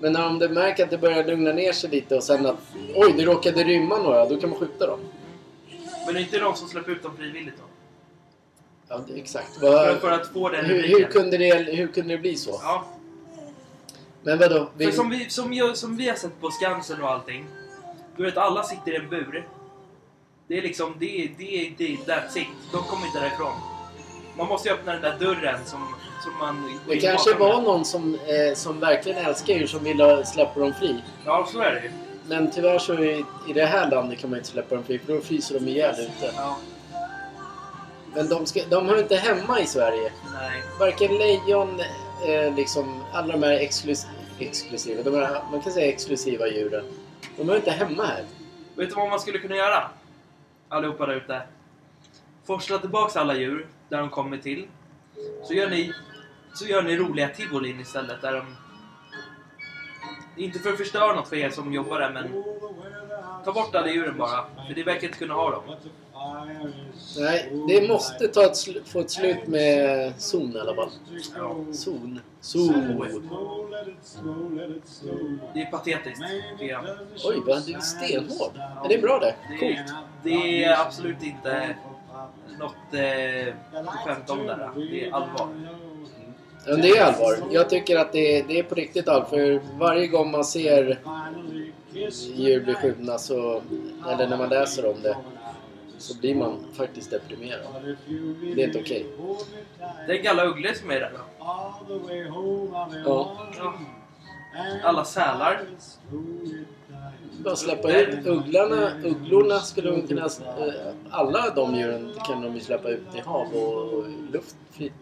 [0.00, 2.56] Men om du märker att det börjar lugna ner sig lite och sen att
[2.94, 5.00] oj, det råkade rymma några, då kan man skjuta dem.
[6.06, 7.64] Men det är inte de som släpper ut dem frivilligt då?
[8.88, 9.56] Ja, det, exakt.
[9.56, 12.60] För, Vad, för att få den hur, hur, kunde det, hur kunde det bli så?
[12.62, 12.84] Ja,
[14.22, 14.68] Men vadå?
[14.78, 17.46] för Vi, som vi, som, jag, som vi har sett på Skansen och allting.
[18.16, 19.48] Du vet, alla sitter i en bur.
[20.48, 22.46] Det är liksom, det det det that's it.
[22.72, 23.52] De kommer inte därifrån.
[24.38, 26.80] Man måste ju öppna den där dörren som, som man...
[26.88, 27.64] det kanske var den.
[27.64, 31.02] någon som, eh, som verkligen älskar djur som ville släppa dem fri.
[31.24, 31.90] Ja, så är det ju.
[32.28, 35.12] Men tyvärr så i, i det här landet kan man inte släppa dem fri för
[35.14, 36.32] då fryser de ihjäl ute.
[36.36, 36.56] Ja,
[38.14, 40.12] Men de, ska, de hör inte hemma i Sverige.
[40.34, 40.62] nej.
[40.78, 41.80] Varken lejon,
[42.26, 44.06] eh, liksom alla de här exklus,
[44.38, 46.84] exklusiva, de här, man kan säga exklusiva djuren.
[47.36, 48.24] De hör inte hemma här.
[48.76, 49.90] Vet du vad man skulle kunna göra?
[50.68, 51.42] Allihopa där ute.
[52.44, 54.66] Forsla tillbaks alla djur där de kommer till.
[55.44, 55.92] Så gör ni,
[56.54, 58.56] så gör ni roliga tivolin istället där de...
[60.36, 62.44] Inte för att förstöra något för er som jobbar där men...
[63.44, 64.44] Ta bort alla djuren bara.
[64.68, 65.62] För det verkar inte kunna ha dem.
[67.18, 70.90] Nej, det måste ta ett, få ett slut med zon i alla fall.
[71.36, 71.56] Ja.
[71.72, 72.20] Zon.
[72.40, 73.04] Zon.
[75.54, 76.22] Det är patetiskt.
[77.24, 78.52] Oj, vad du är stenhård.
[78.84, 79.34] Är det bra det?
[79.50, 79.78] Det Coolt.
[79.78, 81.76] är, det är absolut inte
[82.58, 83.54] något eh,
[83.88, 84.70] att skämta om där.
[84.90, 85.48] Det är allvar.
[86.66, 87.36] Ja, det är allvar.
[87.50, 89.28] Jag tycker att det är, det är på riktigt allvar.
[89.28, 90.98] För varje gång man ser
[92.34, 93.62] djur bli skjutna så...
[94.08, 95.16] Eller när man läser om det.
[96.02, 97.96] Så blir man faktiskt deprimerad.
[98.54, 99.06] Det är inte okej.
[100.06, 101.20] Det är Galla Uggle som är där då.
[101.38, 101.80] Ja.
[103.58, 103.74] Ja.
[104.84, 105.60] Alla sälar.
[107.44, 108.90] Bara släppa ut ugglarna.
[109.04, 110.24] Ugglorna skulle de kunna...
[110.24, 110.72] eh,
[111.10, 114.92] Alla de djuren kan de ju släppa ut i hav och luft fritt.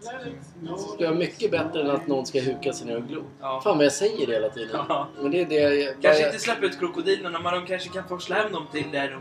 [0.60, 3.24] Det skulle vara mycket bättre än att någon ska huka sina ugglor.
[3.40, 3.60] Ja.
[3.64, 4.80] Fan vad jag säger det hela tiden.
[4.88, 5.08] Ja.
[5.20, 5.94] Men det är det jag...
[6.02, 9.10] Kanske jag- inte släppa ut krokodilerna, men de kanske kan forsla hem dem till där
[9.10, 9.20] de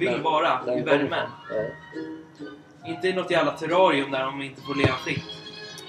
[0.00, 1.28] vill vara, i värmen.
[2.86, 5.22] Inte i något jävla terrarium där de inte får leva fritt.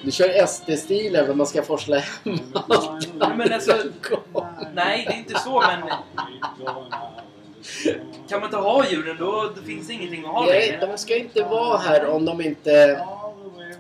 [0.04, 3.10] Du kör SD-stilen men man ska forsla hem allt.
[3.38, 3.78] Men alltså-
[4.74, 5.90] Nej, det är inte så, men
[8.30, 10.86] kan man inte ha djuren då, då finns det ingenting att ha Nej, längre.
[10.88, 13.06] de ska inte vara här om de inte...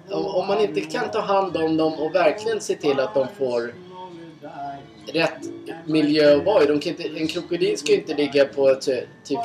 [0.09, 3.27] Om, om man inte kan ta hand om dem och verkligen se till att de
[3.37, 3.73] får
[5.13, 5.49] rätt
[5.85, 6.65] miljö att vara i.
[6.65, 8.75] De kan inte, en krokodil ska ju inte ligga på eh,
[9.23, 9.39] typ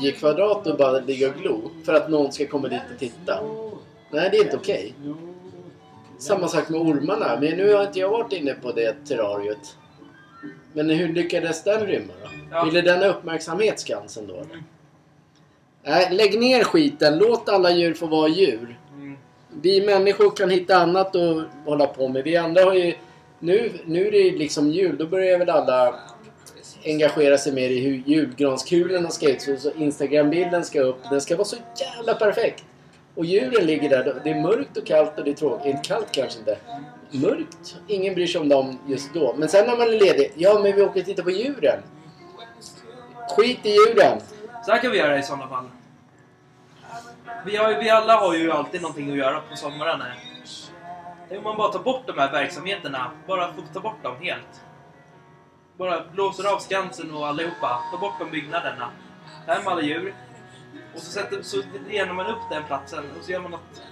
[0.00, 3.40] 10 kvadrat och bara ligga och glo för att någon ska komma dit och titta.
[4.10, 4.94] Nej, det är inte okej.
[6.18, 7.38] Samma sak med ormarna.
[7.40, 9.76] Men nu har inte jag varit inne på det terrariet.
[10.72, 12.28] Men hur lyckades den rymma då?
[12.50, 12.64] Ja.
[12.64, 14.44] Ville den ha uppmärksamhet Skansen då?
[15.82, 17.18] Nej, lägg ner skiten.
[17.18, 18.78] Låt alla djur få vara djur.
[18.94, 19.16] Mm.
[19.62, 22.24] Vi människor kan hitta annat att hålla på med.
[22.24, 22.94] Vi andra har ju...
[23.38, 24.96] Nu, nu är det liksom jul.
[24.98, 25.94] Då börjar väl alla
[26.84, 29.42] engagera sig mer i hur julgranskulorna ska ut.
[29.42, 30.98] Så, så Instagram-bilden ska upp.
[31.10, 32.64] Den ska vara så jävla perfekt.
[33.14, 34.20] Och djuren ligger där.
[34.24, 35.66] Det är mörkt och kallt och det är tråkigt.
[35.66, 36.58] Inte kallt kanske inte.
[37.10, 37.76] Mörkt.
[37.88, 39.34] Ingen bryr sig om dem just då.
[39.38, 40.32] Men sen när man är ledig.
[40.34, 41.82] Ja, men vi åker och tittar på djuren.
[43.36, 44.18] Skit i djuren.
[44.66, 45.64] Så här kan vi göra i sådana fall.
[47.46, 50.02] Vi, har, vi alla har ju alltid någonting att göra på sommaren.
[51.28, 54.64] Tänk Om man bara tar bort de här verksamheterna, bara får ta bort dem helt.
[55.78, 58.90] Bara blåser av Skansen och allihopa, ta bort de byggnaderna.
[59.46, 60.14] Hem alla djur.
[60.94, 63.82] Och så, sätter, så renar man upp den platsen och så gör man något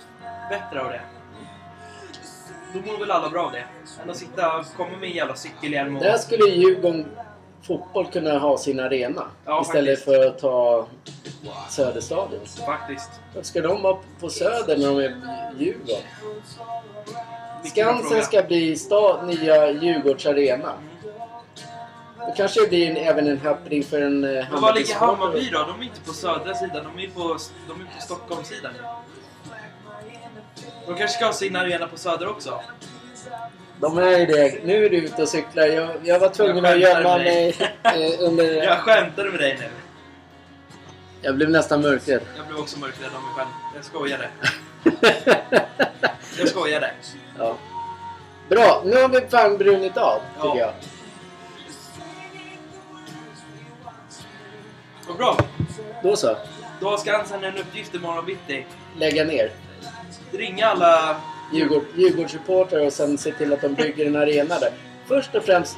[0.51, 1.01] bättre av det.
[2.72, 3.64] Då mår väl alla bra av det.
[4.03, 6.03] Än att sitta och komma med en jävla cykelhjälm och...
[6.03, 7.16] Där skulle Djurgården
[7.67, 9.25] Fotboll kunna ha sin arena.
[9.45, 10.05] Ja, istället faktiskt.
[10.05, 10.87] för att ta
[11.71, 12.41] Söderstadion.
[12.67, 13.11] Faktiskt.
[13.35, 16.03] Varför ska de vara på Söder när de är Djurgården?
[17.65, 20.73] Skansen ska bli stad, nya Djurgårds arena.
[22.19, 24.95] Då kanske det blir en, även en happening för en eh, Men var ligger.
[24.95, 25.59] Hammarby då?
[25.59, 28.73] De är inte på södra sidan, de är på, de är på Stockholmssidan.
[30.87, 32.61] De kanske ska ha sin arena på söder också?
[33.81, 34.65] De är ju det.
[34.65, 35.67] Nu är du ute och cyklar.
[35.67, 38.45] Jag, jag var tvungen Jag att skämtar gömma mig eh, under...
[38.65, 39.69] Jag skämtade med dig nu.
[41.23, 42.21] Jag blev nästan mörkrädd.
[42.37, 43.49] Jag blev också mörkrädd av mig själv.
[43.75, 44.29] Jag skojade.
[46.39, 46.91] Jag skojade.
[47.39, 47.57] ja.
[48.49, 50.57] Bra, nu har vi fan brunnit av tycker Ja.
[50.59, 50.73] jag.
[55.09, 55.39] Vad bra.
[56.03, 56.37] Då så.
[56.81, 58.67] Då har Skansen en uppgift imorgon bitti.
[58.97, 59.51] Lägga ner.
[60.33, 61.17] Ringa alla...
[61.53, 64.71] Djurgård, Djurgårdssupportrar och sen se till att de bygger en arena där.
[65.07, 65.77] Först och främst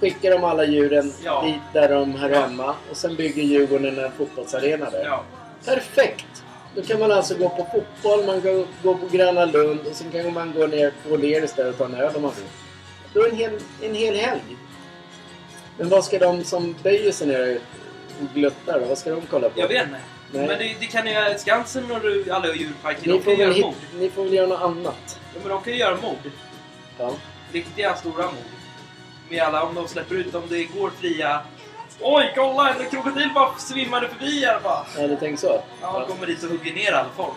[0.00, 1.42] skickar de alla djuren Ja.
[1.46, 5.04] dit där de hör hemma och sen bygger Djurgården en fotbollsarena där.
[5.04, 5.24] Ja.
[5.64, 6.26] Perfekt!
[6.74, 10.10] Då kan man alltså gå på fotboll, man kan gå på Gröna Lund och sen
[10.10, 12.44] kan man gå ner på O'Learys där och ta en öl om man vill.
[13.14, 13.50] Då är det en hel,
[13.82, 14.56] en hel helg.
[15.78, 17.58] Men vad ska de som böjer sig ner
[18.20, 18.80] och gluttar?
[18.88, 19.60] Vad ska de kolla på?
[19.60, 19.98] Jag vet inte.
[20.32, 20.46] Nej.
[20.46, 23.12] Men det, det kan ju göra Skansen och du- alla djurparker.
[23.12, 25.20] Ni får, väl göra hit, ni får väl göra något annat.
[25.34, 26.30] Ja, men de kan ju göra mord.
[26.98, 27.12] Ja.
[27.52, 28.34] Riktiga stora mord.
[29.30, 31.40] Med alla, om de släpper ut, om det går fria...
[32.00, 32.74] Oj, kolla!
[32.74, 34.86] En krokodil bara svimmade förbi här bara.
[34.98, 35.62] Ja, du tänker så?
[35.82, 37.36] Ja, de kommer dit och hugger ner alla folk.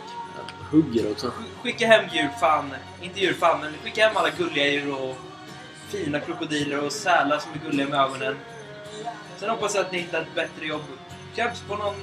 [0.71, 1.27] Hugger också.
[1.27, 5.15] Sk- Skicka hem djurfan, inte djurfan, men skicka hem alla gulliga djur och
[5.89, 8.35] fina krokodiler och sälar som är gulliga med ögonen.
[9.37, 10.81] Sen hoppas jag att ni hittar ett bättre jobb.
[11.35, 11.95] Kanske på någon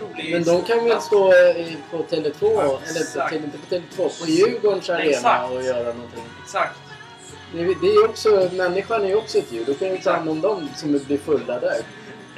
[0.00, 0.32] rolig...
[0.32, 4.90] Men de kan väl stå eh, på Tele2, Ja, eller inte på Tele2, på Djurgårdens
[4.90, 5.52] arena Exakt.
[5.52, 6.24] och göra någonting.
[6.44, 6.78] Exakt.
[7.52, 9.64] Det, det är ju också, människan är ju också ett djur.
[9.66, 11.76] Då kan vi ta hand om dem som blir fulla där.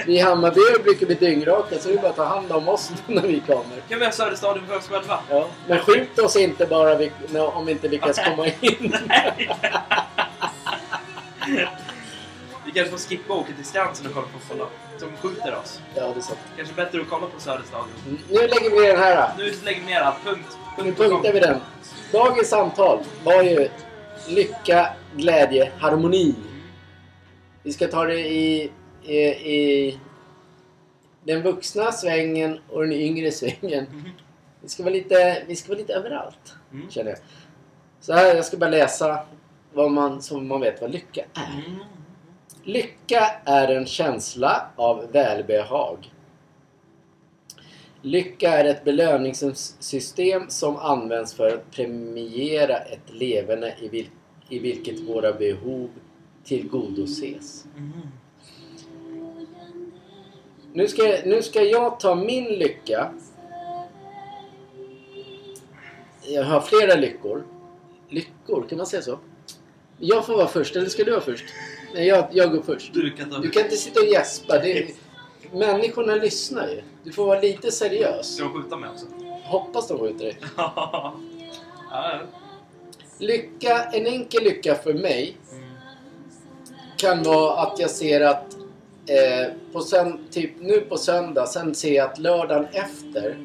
[0.07, 3.23] Vi Hammarby brukar bli dyngraka så det är bara att ta hand om oss när
[3.23, 3.81] vi kommer.
[3.89, 5.19] Kan vi ha Söderstadion för oss själva?
[5.31, 5.47] Ja.
[5.67, 8.95] Men skjut oss inte bara vi, om vi inte lyckas komma in.
[12.73, 14.69] Vi kanske får skippa och åka till Skansen och kolla på då.
[14.99, 15.81] Som skjuter oss.
[15.95, 16.39] Ja, det är sant.
[16.57, 17.89] Kanske bättre att kolla på Söderstadion.
[18.07, 19.17] Mm, Nu lägger vi den här.
[19.37, 19.43] Då.
[19.45, 20.25] Nu lägger vi ner allt.
[20.25, 20.57] Punkt.
[20.79, 21.61] Nu Punkt punktar vi den.
[22.13, 23.69] Dagens samtal var ju
[24.29, 26.35] lycka, glädje, harmoni.
[27.63, 28.71] Vi ska ta det i,
[29.03, 29.17] i,
[29.53, 29.99] i
[31.25, 33.87] den vuxna svängen och den yngre svängen.
[34.61, 36.91] Vi ska vara lite, vi ska vara lite överallt, Mm.
[36.91, 37.19] känner jag.
[38.01, 39.27] Så här, jag ska bara läsa
[39.73, 41.53] vad man, så man vet vad lycka är.
[41.67, 41.79] Mm.
[42.65, 46.13] Lycka är en känsla av välbehag.
[48.03, 54.11] Lycka är ett belöningssystem som används för att premiera ett leverne i, vil-
[54.49, 55.91] i vilket våra behov
[56.45, 57.65] tillgodoses.
[57.77, 57.93] Mm.
[60.73, 63.13] Nu ska, nu ska jag ta min lycka.
[66.27, 67.45] Jag har flera lyckor.
[68.09, 69.19] Lyckor, kan man säga så?
[69.99, 71.45] Jag får vara först, eller ska du vara först?
[71.95, 72.95] Nej, jag, jag går först.
[72.95, 73.39] Du kan ta...
[73.39, 74.59] Du kan inte sitta och gäspa.
[74.59, 74.87] Det,
[75.53, 76.83] människorna lyssnar ju.
[77.05, 78.35] Du får vara lite seriös.
[78.35, 79.07] Ska de skjuta mig också?
[79.45, 80.37] Hoppas de skjuter dig.
[80.57, 81.15] ja.
[83.19, 85.63] Lycka, en enkel lycka för mig Mm.
[86.97, 88.55] kan vara att jag ser att
[89.07, 93.37] eh, på sen, typ nu på söndag, sen ser jag att lördagen efter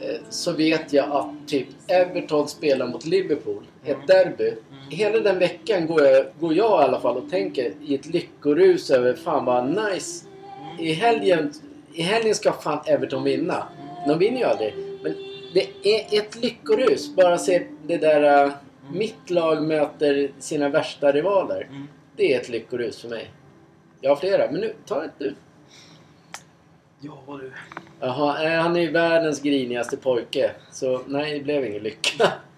[0.00, 4.54] eh, så vet jag att typ Everton spelar mot Liverpool, ett derby.
[4.90, 8.90] Hela den veckan går jag, går jag i alla fall och tänker i ett lyckorus
[8.90, 10.26] över fan vad nice.
[10.78, 11.52] I helgen,
[11.92, 13.68] I helgen ska fan Everton vinna.
[14.06, 14.74] De vinner ju aldrig.
[15.02, 15.14] Men
[15.54, 17.14] det är ett lyckorus.
[17.16, 18.52] Bara se det där uh,
[18.92, 21.66] mitt lag möter sina värsta rivaler.
[21.70, 21.88] Mm.
[22.16, 23.30] Det är ett lyckorus för mig.
[24.00, 25.34] Jag har flera, men nu, ta ett du.
[27.00, 27.52] Ja, du.
[28.00, 30.50] Jaha, eh, han är ju världens grinigaste pojke.
[30.70, 32.32] Så nej, det blev ingen lycka.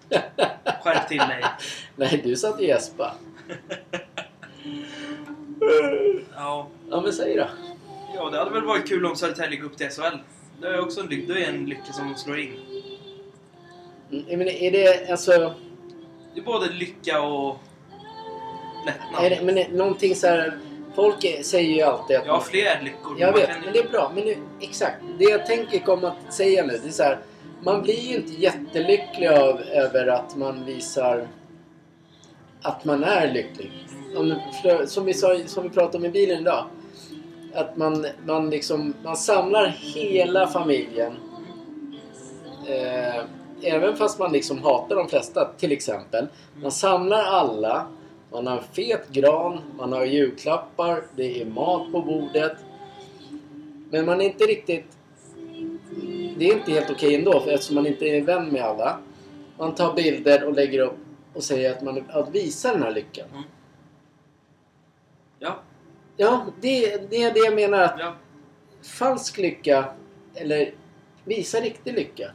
[0.83, 1.43] Skärp till dig.
[1.95, 3.15] nej, du satt och gäspa.
[6.35, 6.67] Ja.
[6.89, 7.47] Ja, men säg då.
[8.15, 10.17] ja, det hade väl varit kul om Södertälje gick upp till SHL.
[10.61, 12.53] Det är också en, lyck- det är en lycka som slår in.
[14.11, 15.53] Mm, menar, är det alltså...
[16.33, 17.57] Det är både lycka och
[18.85, 19.25] lättnad.
[19.25, 20.57] Är det, men är, någonting så här...
[20.95, 22.25] Folk säger ju alltid att...
[22.25, 23.15] Jag har fler lyckor.
[23.19, 24.11] Jag vet, men det är bra.
[24.15, 24.95] Men nu, exakt.
[25.17, 27.19] Det jag tänker komma att säga nu, det är så här.
[27.65, 31.27] Man blir ju inte jättelycklig av, över att man visar
[32.61, 33.71] att man är lycklig.
[34.85, 36.65] Som, vi sa, som vi pratade om i bilen idag.
[37.53, 41.13] Att man, man liksom, man samlar hela familjen.
[42.67, 43.23] Eh,
[43.61, 46.27] även fast man liksom hatar de flesta, till exempel.
[46.61, 47.87] Man samlar alla.
[48.31, 52.57] Man har en fet gran, man har julklappar, det är mat på bordet.
[53.89, 54.92] Men man är inte riktigt...
[56.37, 58.99] Det är inte helt okej ändå för eftersom man inte är vän med alla.
[59.57, 60.97] Man tar bilder och lägger upp
[61.33, 63.27] och säger att man att visar den här lyckan.
[63.31, 63.43] Mm.
[65.39, 65.59] Ja,
[66.17, 67.83] Ja, det, det är det jag menar.
[67.83, 68.15] Att ja.
[68.81, 69.85] falsk lycka,
[70.35, 70.73] eller
[71.25, 72.31] visa riktig lycka.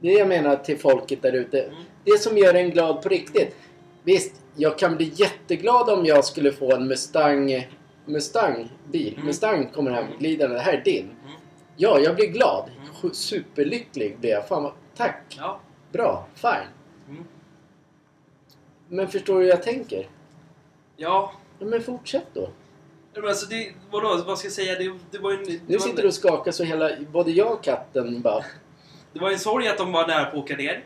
[0.00, 1.62] Det är det jag menar till folket där ute.
[1.62, 1.74] Mm.
[2.04, 3.56] Det som gör en glad på riktigt.
[4.02, 7.66] Visst, jag kan bli jätteglad om jag skulle få en Mustang
[8.04, 9.14] Mustang bil.
[9.14, 9.26] Mm.
[9.26, 10.56] Mustang kommer hem glidande.
[10.56, 11.04] Det här är din.
[11.04, 11.16] Mm.
[11.76, 12.70] Ja, jag blir glad.
[13.02, 13.14] Mm.
[13.14, 14.48] Superlycklig blir jag.
[14.48, 15.36] Fan vad, tack.
[15.38, 15.60] Ja.
[15.92, 16.26] Bra.
[16.34, 16.68] Fine.
[17.08, 17.24] Mm.
[18.88, 20.08] Men förstår du hur jag tänker?
[20.96, 21.32] Ja.
[21.58, 22.48] Ja, men fortsätt då.
[23.14, 24.78] Men alltså det, vadå, vad ska jag säga?
[24.78, 26.90] Det, det var en, det Nu var, sitter du och skakar så hela...
[27.12, 28.44] Både jag och katten bara...
[29.12, 30.84] det var en sorg att de var nära på att åka ner.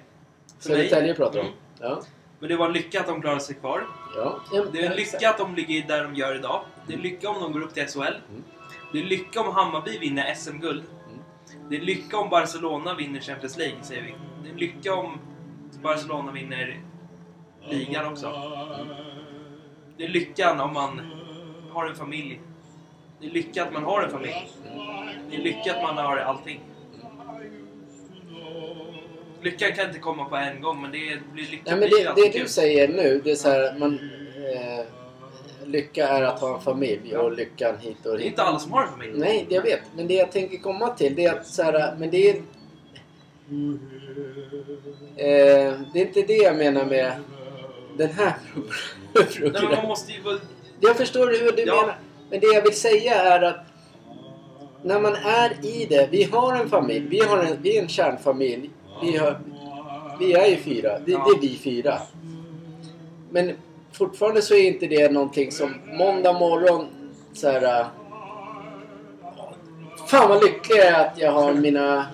[0.58, 1.46] Södertälje pratar om.
[1.46, 1.58] Mm.
[1.80, 2.02] Ja.
[2.40, 3.86] Men det var en lycka att de klarade sig kvar.
[4.16, 4.40] Ja.
[4.52, 4.64] ja.
[4.72, 6.64] Det är en lycka att de ligger där de gör idag.
[6.86, 8.14] Det är en lycka om de går upp till SHL.
[8.92, 10.82] Det är lycka om Hammarby vinner SM-guld.
[11.70, 14.14] Det är lycka om Barcelona vinner Champions League, säger vi.
[14.44, 15.18] Det är lycka om
[15.82, 16.80] Barcelona vinner
[17.70, 18.32] ligan också.
[19.96, 21.00] Det är lyckan om man
[21.70, 22.40] har en familj.
[23.20, 24.48] Det är lycka att man har en familj.
[25.30, 26.60] Det är lycka att man har allting.
[29.42, 32.38] Lyckan kan inte komma på en gång, men det blir lycka Ja, men det, det
[32.42, 33.94] du säger nu, det är så här, man,
[34.54, 34.86] eh,
[35.70, 38.26] lycka är att ha en familj och lyckan hit och Det är dit.
[38.26, 39.12] inte alla som har en familj.
[39.18, 39.80] Nej, jag vet.
[39.96, 42.34] Men det jag tänker komma till det är att så här, men det är...
[45.16, 47.12] Eh, det är inte det jag menar med
[47.96, 48.34] den här
[49.14, 50.20] Nej, men man måste ju...
[50.22, 50.38] vara-
[50.80, 51.74] Jag förstår hur du Ja.
[51.80, 51.98] menar.
[52.30, 53.56] Men det jag vill säga är att
[54.82, 56.08] när man är i det.
[56.10, 57.06] Vi har en familj.
[57.08, 58.70] Vi, har en, vi är en kärnfamilj.
[59.02, 59.40] Vi, har,
[60.20, 60.98] vi är ju fyra.
[60.98, 61.98] Det, det är vi fyra.
[63.30, 63.52] Men
[63.92, 66.86] fortfarande så är inte det någonting som måndag morgon
[67.32, 67.80] så här.
[67.80, 67.86] äh,
[70.06, 72.06] Fan vad lycklig jag är att jag har mina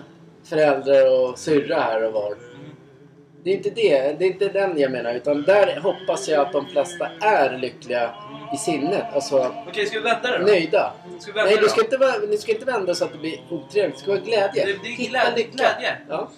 [0.44, 2.34] föräldrar och syrra här och var.
[3.44, 4.18] Det är inte det.
[4.18, 5.14] Det är inte den jag menar.
[5.14, 8.14] Utan där hoppas jag att de flesta är lyckliga
[8.54, 9.04] i sinnet.
[9.14, 10.44] Alltså Okej, ska vi vända då?
[10.44, 10.92] nöjda.
[11.20, 11.68] Ska vi vända Nej, du då?
[11.68, 13.94] ska inte, vara, du ska inte vända så att det blir otrevligt.
[13.96, 14.64] Det ska vara glädje.
[14.66, 15.50] Det- det är Hitta glädje- lycka.
[15.52, 15.96] glädje.
[16.08, 16.30] Ja,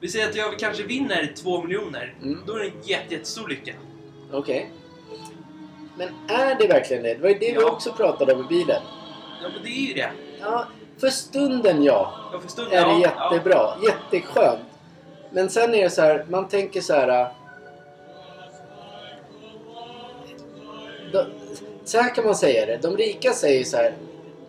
[0.00, 2.14] Vi säger att jag kanske vinner två miljoner.
[2.22, 2.38] Mm.
[2.46, 3.72] Då är det en jätte, jättestor lycka.
[4.32, 4.70] okej.
[5.96, 7.14] Men är det verkligen det?
[7.14, 7.70] Det var ju det vi Ja.
[7.70, 8.82] också pratade om i bilen.
[9.42, 10.10] Ja, men det är ju det.
[10.40, 10.66] Ja,
[11.00, 12.14] för stunden ja.
[12.32, 12.62] Jag förstår.
[12.62, 13.74] Är det ja, jättebra.
[13.82, 14.60] Jätteskönt.
[15.30, 17.08] Men sen är det så här, man tänker så här.
[17.20, 17.26] äh,
[21.12, 21.26] Då,
[21.84, 22.76] så här kan man säga det.
[22.82, 23.94] De rika säger så här.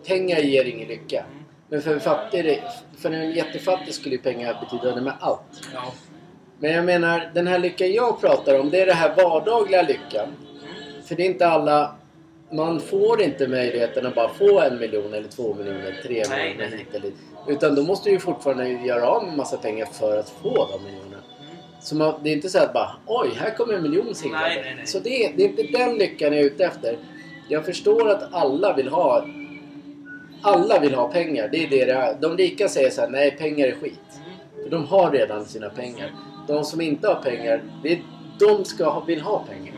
[0.06, 1.24] Pengar ger ingen lycka.
[1.68, 2.62] Men för en fattig,
[2.98, 5.40] för en jättefattig skulle ju pengar betyda det med allt.
[5.52, 5.68] Ja.
[5.74, 5.92] ja.
[6.58, 10.28] Men jag menar, den här lyckan jag pratar om, det är den här vardagliga lyckan.
[11.04, 11.94] För det är inte alla...
[12.50, 16.76] Man får inte möjligheten att bara få en miljon eller två miljoner, tre Nej, miljoner
[16.76, 17.14] hit eller dit.
[17.48, 20.84] Utan då måste du ju fortfarande göra av med massa pengar för att få de
[20.84, 21.16] miljonerna.
[21.40, 21.56] Mm.
[21.80, 24.50] Så man, det är inte så att bara oj, här kommer en miljon singlande.
[24.84, 26.98] Så det, är- det är inte den lyckan jag är ute efter.
[27.48, 29.24] Jag förstår att alla vill ha
[30.42, 31.48] alla vill ha pengar.
[31.52, 32.16] Det är det det är.
[32.20, 34.00] De rika säger så här, nej pengar är skit.
[34.62, 36.10] För de har redan sina pengar.
[36.48, 38.02] De som inte har pengar, det är,
[38.40, 39.73] de ska vill ha pengar.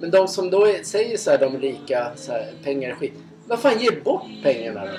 [0.00, 3.14] Men de som då är, säger så här, de rika, så här, pengar är skit.
[3.46, 4.92] Vad fan, ge bort pengarna då.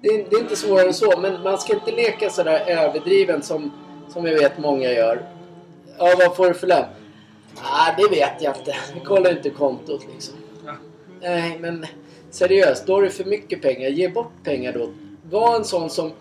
[0.00, 2.64] Det är, det är inte svårare än så, men man ska inte leka så där
[2.66, 3.72] överdriven som,
[4.08, 5.22] som vi vet många gör.
[5.98, 6.84] Ja, vad får du för lön?
[7.62, 8.76] Ah, det vet jag inte.
[8.94, 10.34] Jag kollar inte kontot liksom.
[10.66, 10.72] Ja.
[11.20, 11.86] Nej, men
[12.30, 12.86] seriöst.
[12.86, 13.88] Då har du för mycket pengar.
[13.88, 14.92] Ge bort pengar då.
[15.30, 16.12] Var en sån som...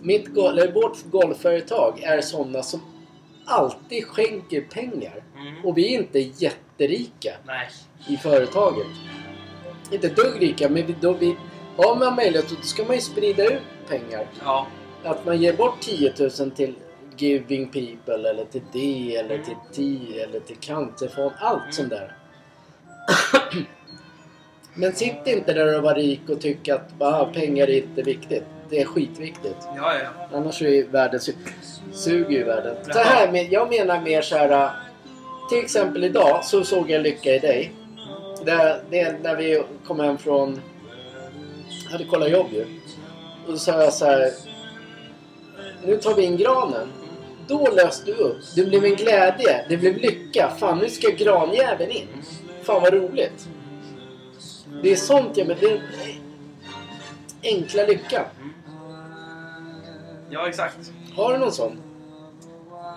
[0.00, 2.80] Mitt, eller vårt golfföretag är såna som
[3.48, 5.24] alltid skänker pengar.
[5.36, 5.64] Mm.
[5.64, 7.68] Och vi är inte jätterika Nej.
[8.08, 8.86] i företaget.
[9.90, 11.36] Inte ett dugg rika, men då vi,
[11.76, 14.26] har man möjlighet då ska man ju sprida ut pengar.
[14.44, 14.66] Ja.
[15.04, 16.74] Att man ger bort 10 000 till
[17.16, 21.32] Giving People eller till D eller till T eller till Cancerfond.
[21.38, 21.72] Allt Mm.
[21.72, 22.16] sånt där.
[24.74, 28.44] Men sitt inte där och var rik och tyck att bara, pengar är inte viktigt.
[28.70, 29.56] Det är skitviktigt.
[29.76, 30.36] Ja, ja.
[30.36, 31.36] Annars är världen su-
[31.92, 32.76] suger ju världen.
[32.92, 34.70] Så här, men jag menar mer så här.
[35.50, 37.72] Till exempel idag så såg jag lycka i dig.
[38.44, 40.60] Det, det, när vi kom hem från...
[41.84, 42.62] Jag hade kollat jobb ju.
[43.46, 44.30] Och då sa jag så här.
[45.84, 46.88] Nu tar vi in granen.
[47.46, 48.36] Då löste du upp.
[48.56, 49.64] Det blev en glädje.
[49.68, 50.50] Det blev lycka.
[50.58, 52.06] Fan, nu ska granjäveln in.
[52.62, 53.48] Fan vad roligt.
[54.82, 55.60] Det är sånt jag menar.
[55.60, 55.80] Det
[57.42, 58.24] enkla lyckan.
[60.30, 60.76] Ja, exakt.
[61.16, 61.80] Har du någon sån?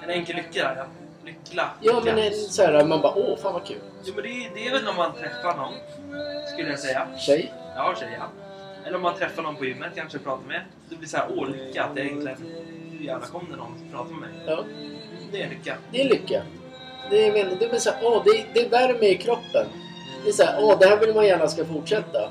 [0.03, 0.86] En enkel lycka ja.
[1.25, 1.69] Lyckla.
[1.82, 3.77] Ja, men en, så här, man bara åh, fan vad kul.
[4.03, 5.73] Jo, men det, är- det är väl när man träffar någon,
[6.53, 7.07] skulle jag säga.
[7.19, 7.53] Tjej?
[7.75, 8.25] Ja, tjej, ja.
[8.86, 10.61] Eller om man träffar någon på gymmet, kanske pratar med.
[10.89, 11.84] Det blir så här, åh, lycka.
[11.84, 12.38] Att det är egentligen,
[13.01, 14.29] jävlar kom det någon som pratar med mig.
[14.47, 14.63] Ja,
[15.32, 15.77] Det är lycka.
[15.91, 16.41] det är lycka.
[17.09, 19.65] Det är, men- det är så här, åh, det, det värmer i kroppen.
[20.23, 22.29] Det är så här, åh, det här vill man gärna ska fortsätta.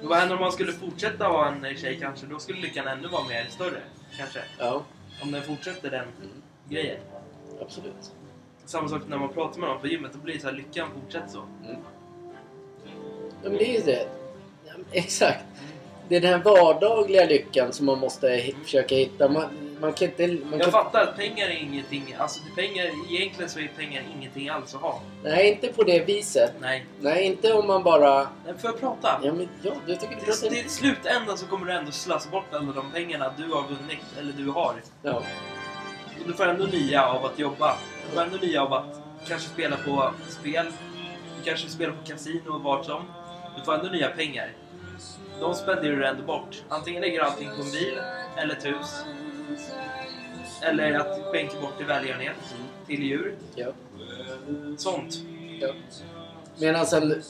[0.00, 2.26] Men vad händer om man skulle fortsätta vara en tjej kanske?
[2.26, 3.80] Då skulle lyckan ännu vara mer större.
[4.20, 4.40] Kanske.
[4.58, 4.84] Ja,
[5.22, 6.06] Om den fortsätter den
[6.68, 7.00] grejen.
[7.60, 8.12] absolut.
[8.64, 10.12] Samma sak när man pratar med någon på gymmet.
[10.12, 11.38] Då blir det så här, lyckan fortsätter så.
[11.64, 11.76] Mm.
[13.42, 14.08] Ja, men det är ju det.
[14.66, 15.44] Ja, exakt.
[16.10, 19.28] Det är den här vardagliga lyckan som man måste försöka hitta.
[19.28, 19.44] Man,
[19.80, 20.26] man kan inte...
[20.26, 22.14] Man Jag kan, fattar att pengar är ingenting.
[22.18, 25.00] Alltså pengar, egentligen så är pengar ingenting alls att ha.
[25.24, 26.52] nej, inte på det viset.
[26.60, 26.86] Nej.
[27.00, 28.28] Nej, inte om man bara...
[28.46, 29.20] Men får jag prata?
[29.22, 30.48] Ja, men ja, jag tycker du pratar...
[30.48, 34.32] till slutändan så kommer du ändå slösa bort alla de pengarna du har vunnit, eller
[34.32, 34.74] du har.
[35.02, 35.22] Ja.
[36.20, 37.76] Och du får ändå nya av att jobba.
[38.08, 40.66] Du får ändå nya av att kanske spela på spel.
[41.38, 43.02] Du kanske spelar på kasino och vart som.
[43.58, 44.52] Du får ändå nya pengar.
[45.40, 46.62] De spenderar du ändå bort.
[46.68, 47.98] Antingen lägger du allting på en bil,
[48.36, 49.04] eller ett hus.
[50.62, 52.36] Eller att skänka bort till välgörenhet,
[52.86, 53.34] till djur.
[53.54, 53.66] ja.
[54.78, 55.14] Sånt.
[55.60, 55.68] ja.
[56.58, 57.22] Medan en...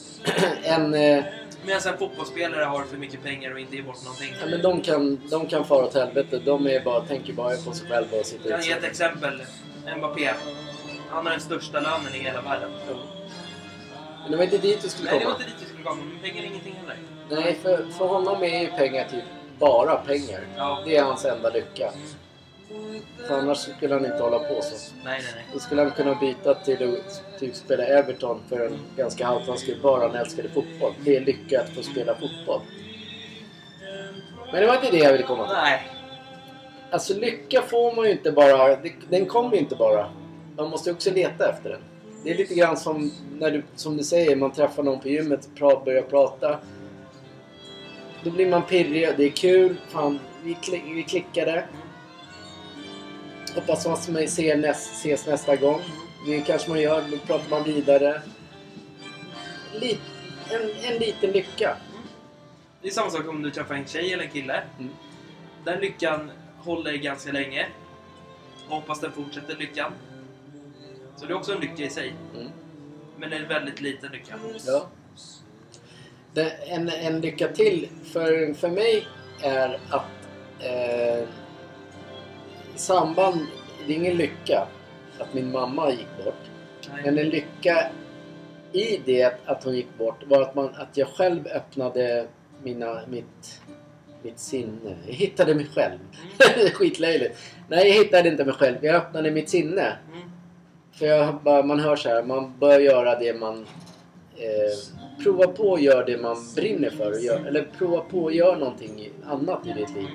[0.63, 1.23] en eh,
[1.65, 4.33] Medan en fotbollsspelare har för mycket pengar och inte ger bort någonting.
[4.39, 6.41] ja, men de kan, de kan fara åt helvete.
[6.45, 9.41] De är bara, tänker bara på sig själva och sitter Jag kan ge ett exempel.
[9.97, 10.29] Mbappé.
[11.09, 12.69] Han har den största lönen i hela världen.
[14.23, 15.45] Men det var inte dit du skulle Nej, det var komma.
[15.45, 16.01] inte dit komma.
[16.11, 16.97] Men pengar ingenting heller.
[17.29, 19.23] Nej, för, för honom är ju pengar typ
[19.59, 20.41] bara pengar.
[20.57, 20.81] Ja.
[20.85, 21.91] Det är hans enda lycka.
[23.27, 24.93] För annars skulle han inte hålla på så.
[25.03, 25.45] Nej, nej, nej.
[25.53, 30.07] Då skulle han kunna byta till att typ spela Everton för en ganska halvtaskig bara
[30.07, 30.93] han älskade fotboll.
[31.05, 32.61] Det är lycka att få spela fotboll.
[34.51, 35.55] Men det var inte det jag ville komma till.
[35.57, 35.87] Nej.
[36.91, 38.77] Alltså lycka får man ju inte bara.
[39.09, 40.09] Den kommer ju inte bara.
[40.57, 41.81] Man måste ju också leta efter den.
[42.23, 45.45] Det är lite grann som när du, som du säger, man träffar någon på gymmet
[45.45, 46.59] och pra, börjar prata.
[48.23, 49.75] Då blir man pirrig, det är kul.
[49.89, 51.63] Fan, vi, kli, vi klickade.
[53.55, 55.81] Hoppas att man ser näst, ses nästa gång.
[56.27, 58.21] Det kanske man gör, då pratar man vidare.
[59.73, 59.99] Lit,
[60.49, 61.77] en, en liten lycka.
[62.81, 64.63] Det är samma sak om du träffar en tjej eller en kille.
[64.79, 64.91] Mm.
[65.65, 67.67] Den lyckan håller ganska länge.
[68.67, 69.91] Hoppas den fortsätter lyckan.
[71.15, 72.13] Så det är också en lycka i sig.
[72.35, 72.51] Mm.
[73.17, 74.35] Men en väldigt liten lycka.
[74.67, 74.87] Ja.
[76.67, 79.07] En, en lycka till för, för mig
[79.41, 80.05] är att
[80.59, 81.27] eh,
[82.75, 83.39] samband,
[83.87, 84.67] det är ingen lycka
[85.19, 86.49] att min mamma gick bort.
[86.93, 87.01] Nej.
[87.05, 87.91] Men en lycka
[88.71, 92.27] i det att hon gick bort var att, man, att jag själv öppnade
[92.63, 93.61] mina, mitt,
[94.23, 94.97] mitt sinne.
[95.05, 95.99] Jag hittade mig själv.
[96.73, 97.39] Skitlöjligt.
[97.67, 98.77] Nej, jag hittade inte mig själv.
[98.81, 99.97] Jag öppnade mitt sinne.
[100.13, 100.31] Mm.
[101.01, 103.65] För jag, bara, man hör så här, man bör göra det man...
[104.35, 107.19] Eh, prova på och gör det man brinner för.
[107.19, 110.07] Gör, eller prova på och gör någonting annat i ditt liv.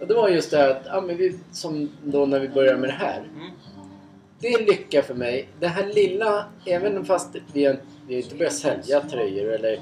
[0.00, 2.78] Och det var just det här att, ja, men vi, som då när vi började
[2.78, 3.22] med det här.
[4.40, 5.48] Det är lycka för mig.
[5.60, 7.76] Det här lilla, även fast vi
[8.08, 9.80] vi har inte börjat sälja tröjor eller...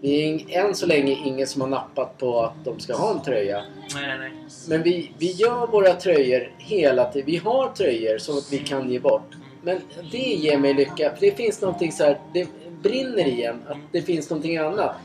[0.00, 3.10] Det är ing, än så länge ingen som har nappat på att de ska ha
[3.10, 3.64] en tröja.
[3.94, 4.32] Nej, nej.
[4.68, 7.26] Men vi, vi gör våra tröjor hela tiden.
[7.26, 9.34] Vi har tröjor som vi kan ge bort.
[9.64, 11.14] Men det ger mig lycka.
[11.14, 12.48] För det finns någonting så här, det
[12.82, 13.62] brinner igen.
[13.68, 14.96] Att det finns någonting annat.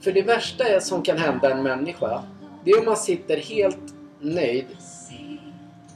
[0.00, 2.22] För det värsta som kan hända en människa.
[2.64, 4.66] Det är om man sitter helt nöjd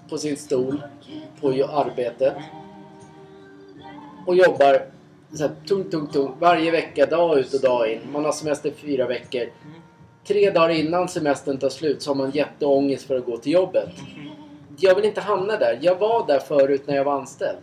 [0.08, 0.82] på sin stol
[1.40, 2.34] på arbetet.
[4.26, 4.82] Och jobbar
[5.32, 6.34] så här, tung, tung, tung.
[6.38, 8.00] Varje vecka, dag ut och dag in.
[8.12, 9.42] Man har semester fyra veckor.
[10.26, 13.88] Tre dagar innan semestern tar slut så har man jätteångest för att gå till jobbet.
[14.78, 15.78] Jag vill inte hamna där.
[15.82, 17.58] Jag var där förut när jag var anställd.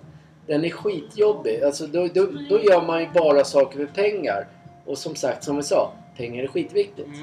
[0.50, 1.64] Den är skitjobbig.
[1.64, 4.48] Alltså, då, då, då gör man ju bara saker för pengar.
[4.86, 7.08] Och som sagt, som vi sa, pengar är skitviktigt.
[7.08, 7.20] Mm.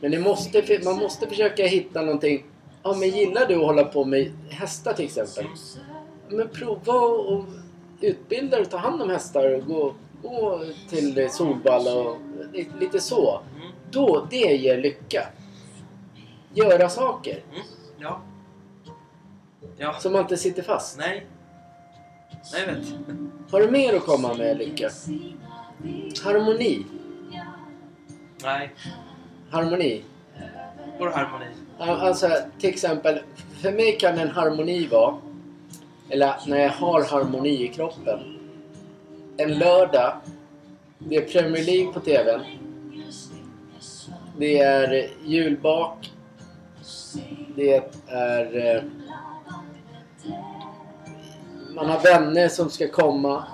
[0.00, 2.44] Men det måste, man måste försöka hitta någonting.
[2.82, 5.44] Ja, men gillar du att hålla på med hästar till exempel?
[6.28, 7.44] Men prova och
[8.00, 10.60] utbilda dig och ta hand om hästar och gå, gå
[10.90, 12.16] till Solvalla och
[12.52, 13.40] li- lite så.
[13.56, 13.68] Mm.
[13.90, 15.28] Då, det ger lycka.
[16.54, 17.42] Göra saker.
[17.52, 17.62] Mm.
[17.98, 18.20] Ja.
[19.76, 19.94] Ja.
[20.00, 20.98] Så man inte sitter fast.
[20.98, 21.26] Nej.
[22.52, 22.86] Nej, jag vet.
[23.50, 24.90] Har du mer att komma med lycka?
[26.24, 26.86] Harmoni.
[28.42, 28.74] Nej.
[29.50, 30.04] Harmoni.
[30.98, 31.46] Vår harmoni.
[31.78, 33.18] Alltså till exempel,
[33.62, 35.16] för mig kan en harmoni vara,
[36.08, 38.20] eller när jag har harmoni i kroppen.
[39.36, 40.16] En lördag,
[40.98, 42.40] det är Premier League på TVn.
[44.38, 46.12] Det är julbak.
[47.56, 48.84] Det är...
[51.74, 53.44] Man har vänner som ska komma.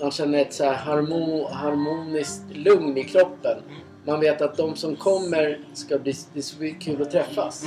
[0.00, 3.58] Man känner ett så här harmo, harmoniskt lugn i kroppen.
[4.04, 7.64] Man vet att de som kommer ska bli, det är så kul att träffas.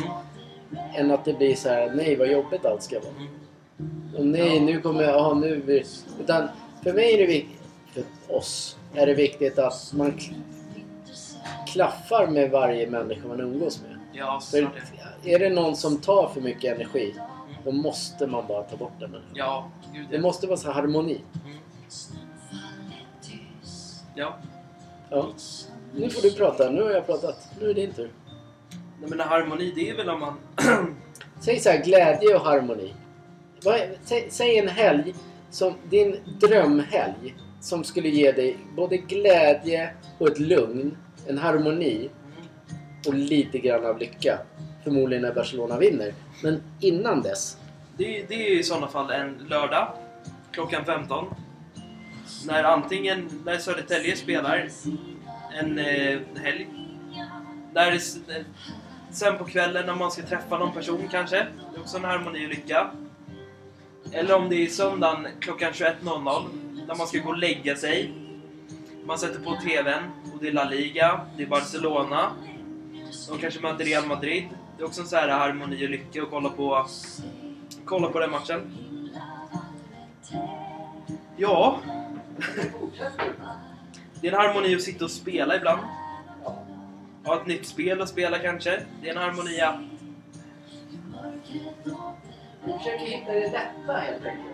[0.95, 3.13] Än att det blir så här, nej vad jobbigt allt ska vara.
[4.17, 5.83] Och nej, nu kommer jag, ja nu blir
[6.19, 6.47] Utan
[6.83, 7.59] för mig är det viktigt,
[7.93, 10.13] för oss, är det viktigt att man
[11.67, 13.99] klaffar med varje människa man umgås med.
[14.13, 14.69] Ja, För
[15.23, 17.15] är det någon som tar för mycket energi,
[17.63, 19.11] då måste man bara ta bort den.
[19.11, 19.31] människan.
[19.35, 20.21] Ja, gud Det ja.
[20.21, 21.21] måste vara så här harmoni.
[21.45, 21.57] Mm.
[24.15, 24.37] Ja.
[25.09, 25.29] Ja.
[25.95, 26.69] Nu får du prata.
[26.69, 27.49] Nu har jag pratat.
[27.59, 28.11] Nu är det din tur.
[29.01, 30.37] Nej, men harmoni, det är väl om man...
[31.39, 32.93] Säg så här, glädje och harmoni.
[33.63, 35.13] Vad är- Säg, säg en helg,
[35.49, 40.97] som din drömhelg, som skulle ge dig både glädje och ett lugn,
[41.27, 42.09] en harmoni
[43.07, 44.39] och lite grann av lycka.
[44.83, 46.13] Förmodligen när Barcelona vinner.
[46.43, 47.57] Men innan dess.
[47.97, 49.87] Det, är- det är i sådana fall en lördag
[50.51, 51.35] klockan 15.
[52.47, 54.69] När antingen när Södertälje spelar
[55.59, 56.67] en eh, helg.
[57.73, 57.97] När eh,
[59.11, 61.35] sen på kvällen när man ska träffa någon person kanske.
[61.37, 62.91] Det är också en harmoni och lycka.
[64.11, 66.43] Eller om det är söndagen klockan 21.00
[66.87, 68.13] när man ska gå och lägga sig.
[69.05, 70.03] Man sätter på TVn
[70.33, 72.31] och det är La Liga, det är Barcelona.
[73.29, 74.43] De kanske möter Real Madrid.
[74.77, 76.85] Det är också en så här harmoni och lycka att kolla på
[77.85, 78.73] kolla på den matchen.
[81.37, 81.79] Ja.
[84.21, 85.81] Det är en harmoni att sitta och spela ibland.
[87.25, 88.83] Ha ett nytt spel att spela kanske.
[89.01, 89.79] Det är en harmoni att...
[92.65, 94.53] Vi försöker hitta det lätta helt enkelt.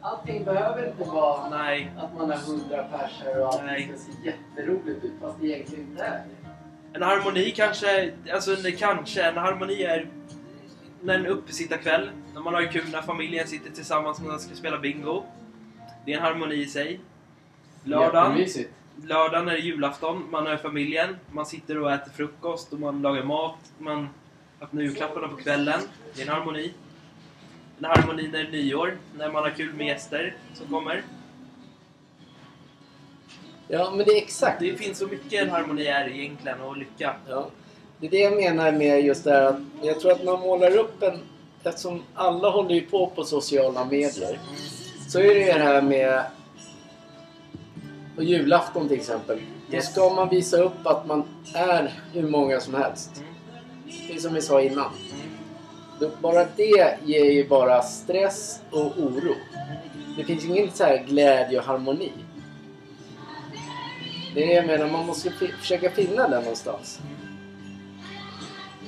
[0.00, 1.92] Allting behöver inte vara Nej.
[1.98, 3.84] att man har hundra personer och allt Nej.
[3.84, 6.24] ska se jätteroligt ut fast det egentligen inte är.
[6.92, 8.12] En harmoni kanske...
[8.32, 9.22] Alltså det kanske.
[9.22, 10.08] En harmoni är
[11.00, 12.10] när en uppesittarkväll.
[12.34, 15.24] När man har kul när familjen sitter tillsammans och ska spela bingo.
[16.04, 17.00] Det är en harmoni i sig.
[17.84, 18.46] Lördagen.
[19.04, 23.24] Lördagen är det julafton, man är familjen, man sitter och äter frukost och man lagar
[23.24, 24.08] mat, man
[24.60, 25.80] öppnar julklapparna på kvällen.
[26.14, 26.74] Det är en harmoni.
[27.78, 31.02] En harmoni när det är nyår, när man har kul med gäster som kommer.
[33.68, 34.60] Ja, men det är exakt.
[34.60, 37.16] Det finns så mycket harmoni är egentligen och lycka.
[37.28, 37.48] Ja.
[38.00, 40.76] Det är det jag menar med just det här att jag tror att man målar
[40.76, 41.18] upp en...
[41.64, 44.38] Eftersom alla håller ju på på sociala medier.
[45.08, 46.22] Så är det ju det här med...
[48.16, 49.40] På julafton till exempel.
[49.70, 53.10] Då ska man visa upp att man är hur många som helst.
[53.16, 53.34] Mm.
[54.08, 54.90] Det är som vi sa innan.
[56.20, 59.34] Bara det ger ju bara stress och oro.
[60.16, 62.12] Det finns ju ingen så här glädje och harmoni.
[64.34, 67.00] Det är det jag menar, man måste försöka finna den någonstans.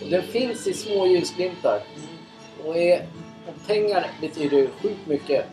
[0.02, 1.82] Och den finns i små ljusglimtar.
[2.64, 3.06] Och, är,
[3.46, 5.46] och pengar betyder sjukt mycket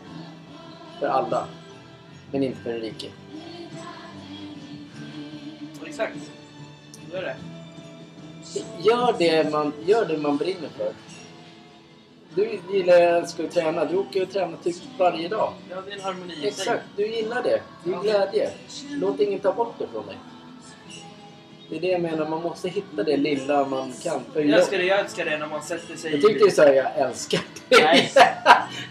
[1.00, 1.48] för alla.
[2.30, 3.06] Men inte för den rike.
[5.86, 6.16] Exakt.
[7.12, 7.36] Är det.
[8.82, 10.92] Gör det man, gör det man brinner för.
[12.34, 13.84] Du gillar älskar att träna.
[13.84, 15.52] Du åker och tränar typ varje dag.
[15.70, 16.48] Ja, det är en harmoni i.
[16.48, 17.60] Exakt, du gillar det.
[17.84, 18.50] Det är glädje.
[18.90, 20.16] Låt ingen ta bort det från dig.
[21.70, 24.20] Det är det jag menar, man måste hitta det lilla man kan.
[24.32, 26.68] För Jag älskar det, jag älskar det när man sätter sig jag tyckte du sa
[26.68, 27.82] jag älskar dig.
[27.82, 28.12] Nej.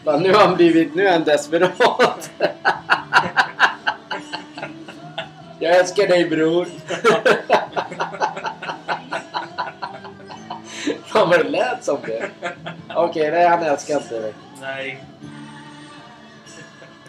[0.21, 1.71] Nu har han blivit, nu är han desperat.
[5.59, 6.67] jag älskar dig bror.
[11.11, 12.29] Fan vad det lät som det.
[12.95, 14.33] Okej, nej han älskar inte dig.
[14.61, 15.03] Nej.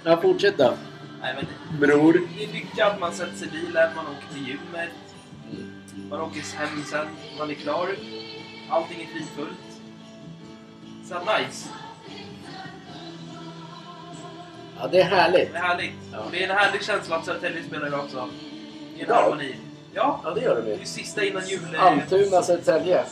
[0.05, 0.75] Ja, fortsätt då.
[1.21, 2.13] Nej, men Bror.
[2.39, 4.91] det är lycka att man sätter sig i bilen, man åker till gymmet.
[6.11, 7.07] Man åker hem sen,
[7.39, 7.89] man är klar.
[8.71, 9.59] Allting är fridfullt.
[11.09, 11.69] Så nice.
[14.79, 15.53] Ja, det är härligt.
[15.53, 15.93] Det är härligt.
[16.13, 16.19] Ja.
[16.19, 18.29] Och det är en härlig känsla att Södertälje spelar idag också.
[18.97, 19.15] I en Ja.
[19.15, 19.55] harmoni.
[19.95, 20.81] Ja, Ja, det gör de det ju.
[20.83, 21.77] är sista innan jul.
[21.79, 23.05] Almtuna, Södertälje.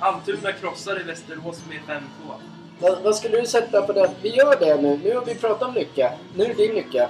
[0.00, 2.02] Almtuna krossar i Västerås med 5-2.
[2.80, 4.10] Vad, vad skulle du sätta på det?
[4.22, 5.00] Vi gör det nu.
[5.04, 6.12] Nu har vi pratat om lycka.
[6.34, 7.08] Nu är det din lycka.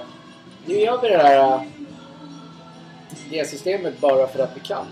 [0.67, 1.63] Nu gör vi det här äh,
[3.31, 4.87] det systemet bara för att vi kan.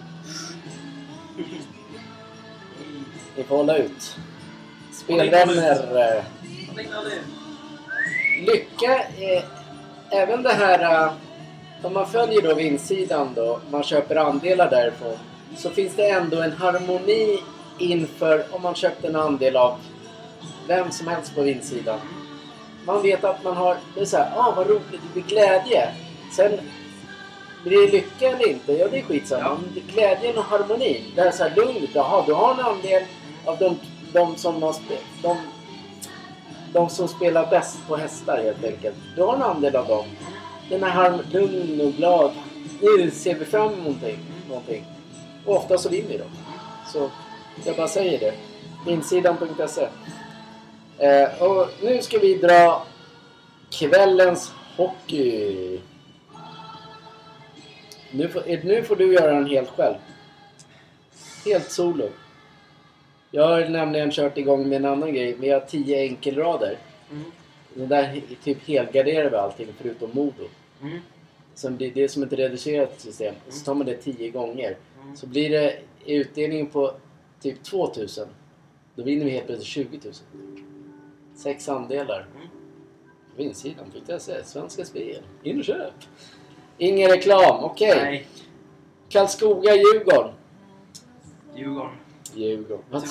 [3.37, 4.17] Vi får hålla ut.
[4.93, 6.25] Spelvänner.
[8.47, 9.45] Lycka är
[10.11, 11.05] även det här...
[11.05, 11.13] Äh,
[11.83, 15.19] om man följer då vinstsidan då, man köper andelar därifrån.
[15.57, 17.41] Så finns det ändå en harmoni
[17.79, 19.79] inför om man köpte en andel av
[20.69, 21.99] vem som helst på vinstsidan.
[22.87, 25.89] Man vet att man har, det är såhär, ah vad roligt, det blir glädje.
[26.37, 26.53] Sen
[27.65, 29.43] blir det lycka eller inte, ja det är skitsamma.
[29.43, 29.57] Ja.
[29.75, 33.03] Men Glädjen och harmoni, det är såhär lugnt, jaha du har en andel
[33.45, 33.77] av de,
[34.13, 34.77] de som har
[35.23, 35.37] de,
[36.73, 38.97] de som spelar bäst på hästar helt enkelt.
[39.17, 40.05] Du har en andel av dem.
[40.69, 42.31] Den är harm, lugn och glad.
[42.81, 44.19] Nu ser vi fram emot någonting.
[44.49, 44.85] någonting.
[45.45, 46.25] Och ofta så vinner de.
[46.93, 47.11] Så
[47.65, 48.35] jag bara säger det.
[48.91, 49.89] Insidan.se
[50.99, 52.87] eh, Och nu ska vi dra
[53.71, 55.81] kvällens hockey.
[58.11, 59.95] Nu får, eh, nu får du göra den helt själv.
[61.45, 62.09] Helt solo.
[63.31, 65.37] Jag har nämligen kört igång med en annan grej.
[65.41, 66.79] Vi har 10 enkelrader.
[67.11, 67.25] Mm.
[67.75, 70.45] Det där typ helgarderar vi allting förutom Modo.
[70.83, 70.99] Mm.
[71.55, 73.35] Som blir, det är som ett reducerat system.
[73.49, 74.77] Så tar man det 10 gånger.
[75.03, 75.17] Mm.
[75.17, 76.93] Så blir det utdelningen på
[77.41, 78.29] typ 2000.
[78.95, 80.15] Då vinner vi helt plötsligt 20 000.
[81.35, 82.27] Sex andelar.
[82.37, 82.49] Mm.
[83.37, 84.45] Vinstsidan.se.
[84.45, 85.23] Svenska Spel.
[85.43, 85.93] In och köp.
[86.79, 87.65] Ingen reklam.
[87.65, 87.97] Okej.
[88.03, 88.27] Nej,
[89.09, 90.33] Karlskoga, Djurgården.
[91.57, 91.91] Djurgården.
[92.35, 92.85] Djurgården.
[92.91, 93.03] Vad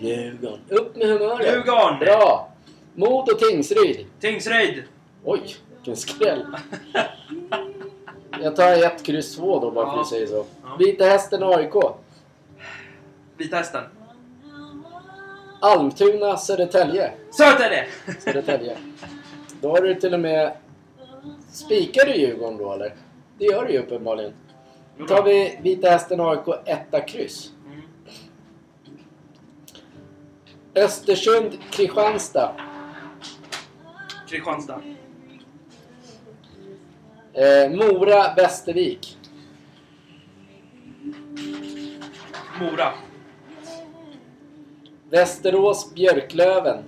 [0.00, 0.60] Djurgården.
[0.68, 1.46] Upp med humöret.
[1.46, 1.98] Djurgården!
[1.98, 2.52] Bra!
[2.94, 4.06] Modo Tingsryd.
[4.20, 4.82] Tingsryd!
[5.24, 5.40] Oj,
[5.76, 6.46] vilken skräll.
[8.42, 10.00] Jag tar ett kryss två då bara för Ja.
[10.00, 10.44] att säga så.
[10.62, 10.76] Ja.
[10.78, 11.74] Vita Hästen AIK.
[13.36, 13.84] Vita Hästen.
[15.60, 17.12] Almtuna Södertälje.
[17.30, 17.86] Södertälje!
[18.18, 18.76] Södertälje.
[19.60, 20.56] Då har du till och med...
[21.50, 22.94] Spikar du Djurgården då eller?
[23.38, 24.32] Det gör du ju uppenbarligen.
[24.98, 27.52] Då tar vi Vita Hästen AIK etta kryss.
[27.66, 27.82] Mm.
[30.74, 32.52] Östersund Kristianstad.
[34.28, 34.80] Kristianstad.
[37.32, 39.18] Eh, Mora Västervik.
[42.60, 42.92] Mora.
[45.10, 46.82] Västerås Björklöven.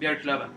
[0.00, 0.48] Björklöven.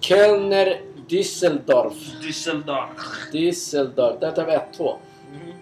[0.00, 2.20] Kölner Düsseldorf.
[2.22, 3.30] Düsseldorf.
[3.32, 4.18] Düsseldorf.
[4.20, 4.96] Där tar vi 1-2.
[5.34, 5.52] Mm.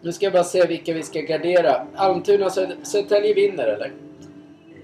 [0.00, 1.86] Nu ska jag bara se vilka vi ska gardera.
[1.96, 3.92] Almtuna Söd- Södertälje vinner eller?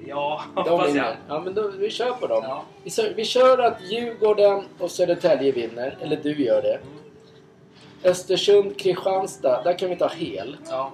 [0.06, 1.04] Ja, De hoppas vinner.
[1.04, 1.14] jag.
[1.36, 2.44] Ja men då, vi kör på dem.
[2.48, 2.64] Ja.
[2.84, 5.96] Vi, kör, vi kör att Djurgården och Södertälje vinner.
[6.00, 6.78] Eller du gör det.
[8.08, 9.62] Östersund Kristianstad.
[9.62, 10.56] Där kan vi ta hel.
[10.68, 10.92] Ja.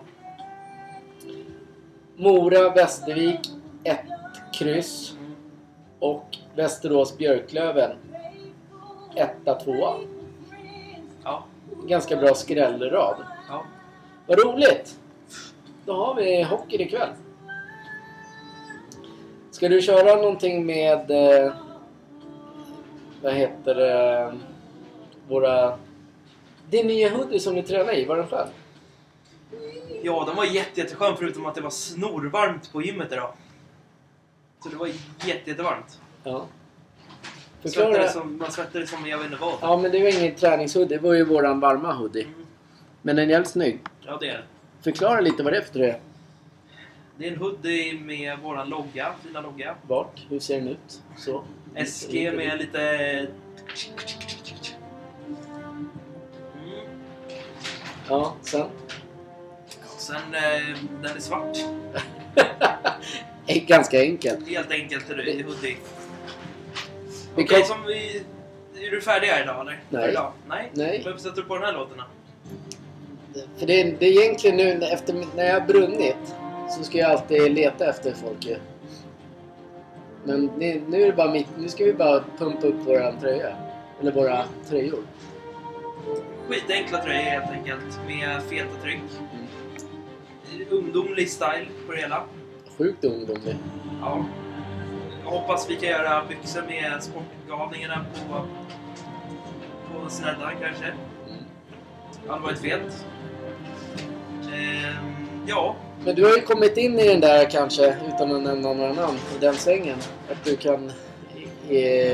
[2.21, 3.41] Mora Västervik.
[3.85, 4.01] ett
[4.53, 5.17] kryss.
[5.99, 7.97] Och Västerås Björklöven.
[9.15, 9.95] etta, tvåa.
[11.25, 11.45] Ja.
[11.87, 13.17] Ganska bra skrällrad.
[13.49, 13.65] Ja.
[14.27, 15.01] Vad roligt!
[15.87, 17.09] Då har vi hockey ikväll.
[19.51, 21.11] Ska du köra någonting med...
[21.11, 21.53] Eh,
[23.23, 24.35] vad heter det?
[25.29, 25.79] Våra...
[26.71, 28.49] Din nya hoodie som du tränar i, var den skön?
[30.03, 33.33] Ja, den var jätte, jätteskön förutom att det var snorvarmt på gymmet idag.
[34.63, 36.01] Så det var jätte, jättevarmt.
[36.25, 36.47] Ja.
[37.63, 37.87] Förklara.
[37.87, 39.55] Svettades som, man svettades som jag vet inte vad.
[39.61, 40.97] Ja, men det var ingen träningshoodie.
[40.97, 42.23] Det var ju våran varma hoodie.
[42.23, 42.47] Mm.
[43.03, 43.81] Men den är jävligt snygg.
[44.07, 44.45] Ja, det är det.
[44.81, 45.97] Förklara lite vad det är för tröja.
[47.17, 49.75] Det är en hoodie med våran logga, fina logga.
[49.87, 50.27] Vart?
[50.29, 51.03] Hur ser den ut?
[51.17, 51.45] Så.
[51.87, 52.81] SG med lite...
[52.81, 53.27] Mm.
[58.09, 58.67] Ja, sen.
[60.09, 61.57] Sen, eh, den är svart.
[63.67, 64.49] Ganska enkelt.
[64.49, 65.45] Helt enkelt hoodie.
[65.47, 65.77] Okej,
[67.37, 68.23] Vi kan- som vi...
[68.87, 69.81] Är du färdig här idag eller?
[69.91, 70.03] Nej.
[70.03, 70.33] För idag?
[70.49, 70.71] Nej?
[70.73, 71.03] Nej.
[71.05, 72.05] Varför sätter du på den här låten då?
[73.59, 76.35] För det är, det är egentligen nu efter, när jag har brunnit
[76.71, 78.57] så ska jag alltid leta efter folk ju.
[80.25, 83.57] Men nu, nu är det bara mitt, nu ska vi bara pumpa upp våran tröja.
[84.01, 85.01] Eller våra tröjor.
[86.49, 88.01] Skitenkla tröjor helt enkelt.
[88.07, 89.01] Med feta tryck.
[90.71, 92.23] Ungdomlig style på det hela.
[92.79, 93.57] Sjukt ungdomlig.
[94.01, 94.25] Ja.
[95.25, 98.35] Jag hoppas vi kan göra byxor med sportgalningarna på,
[100.05, 100.85] på sneddan kanske.
[100.85, 101.45] Mm.
[102.25, 103.05] Det hade varit fet.
[104.55, 108.75] Ehm, ja, Men du har ju kommit in i den där kanske, utan att nämna
[108.75, 109.99] några namn, i den svängen.
[110.31, 110.93] Att du kan
[111.69, 112.13] ge,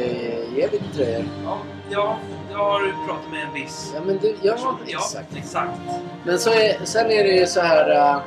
[0.56, 1.24] ge lite tröjor.
[1.44, 1.58] ja,
[1.90, 2.18] ja,
[2.50, 4.76] jag har pratat med en viss Ja men du, ja person.
[4.86, 5.36] exakt.
[5.36, 5.80] exakt.
[6.24, 7.90] Men så är, sen är det ju så här.
[7.90, 8.22] äh,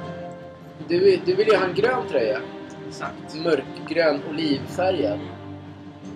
[0.87, 2.39] Du, du vill ju ha en grön tröja.
[2.87, 3.35] Exakt.
[3.35, 5.19] mörkgrön olivfärgad.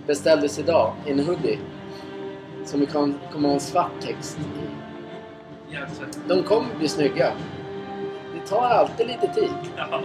[0.07, 1.59] Beställdes idag i en hoodie.
[2.65, 4.71] Som kommer ha en svart text i.
[6.27, 7.31] De kommer bli snygga.
[8.33, 9.49] Det tar alltid lite tid.
[9.77, 9.87] Ja.
[9.91, 10.01] ja.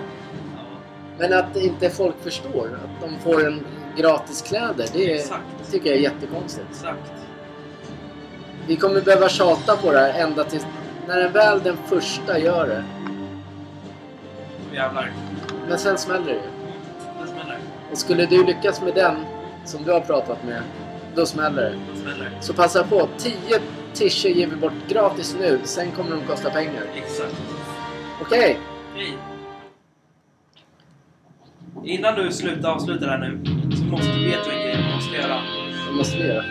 [1.18, 5.72] Men att inte folk förstår att de får en gratis kläder, det är, Exakt.
[5.72, 6.66] tycker jag är jättekonstigt.
[6.70, 7.12] Exakt.
[8.66, 10.66] Vi kommer behöva tjata på det här ända tills...
[11.08, 12.84] När den väl den första gör det.
[14.76, 15.12] Jävlar.
[15.68, 16.40] Men sen smäller det ju.
[17.20, 17.58] Det smäller.
[17.90, 19.16] Och skulle du lyckas med den
[19.64, 20.62] som du har pratat med,
[21.14, 21.76] då smäller det.
[21.92, 22.30] Det smäller.
[22.40, 23.08] Så passa på.
[23.18, 23.32] 10
[23.94, 25.60] t-shirts ger vi bort gratis nu.
[25.64, 26.82] Sen kommer de kosta pengar.
[26.96, 27.34] Exakt.
[28.20, 28.58] Okej.
[28.94, 29.18] Hej.
[31.84, 33.44] Innan du slutar avsluta det här nu
[33.76, 35.40] så måste du veta en grej du måste göra.
[35.86, 36.44] Vad måste vi göra?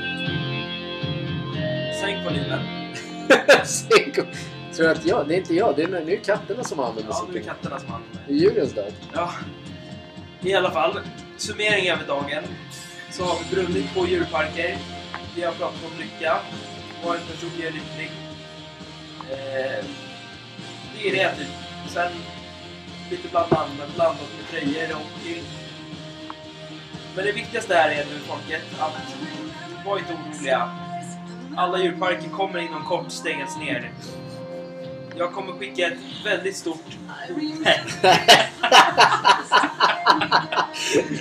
[2.01, 2.59] Sänk volymen.
[3.65, 4.17] Sänk
[4.75, 5.27] Tror du att jag?
[5.27, 5.75] Det är inte jag.
[5.75, 8.37] Det är, nu är katterna som använder Ja, nu är katterna som använder Det är
[8.37, 8.91] djurens dag.
[9.13, 9.31] Ja.
[10.41, 10.99] I alla fall,
[11.37, 12.43] summering över dagen.
[13.11, 14.77] Så har vi brunnit på djurparker.
[15.35, 16.37] Vi har pratat om lycka.
[17.05, 18.11] Vad en person är lycklig.
[19.31, 19.85] Eh,
[20.95, 21.47] det är det typ.
[21.87, 22.11] Sen
[23.09, 25.41] lite blandat, blandat med tröjor och hockey.
[27.15, 28.91] Men det viktigaste här är nu folket att
[29.85, 30.69] var inte oroliga.
[31.57, 33.91] Alla djurparker kommer inom kort stängas ner.
[35.17, 36.97] Jag kommer skicka ett väldigt stort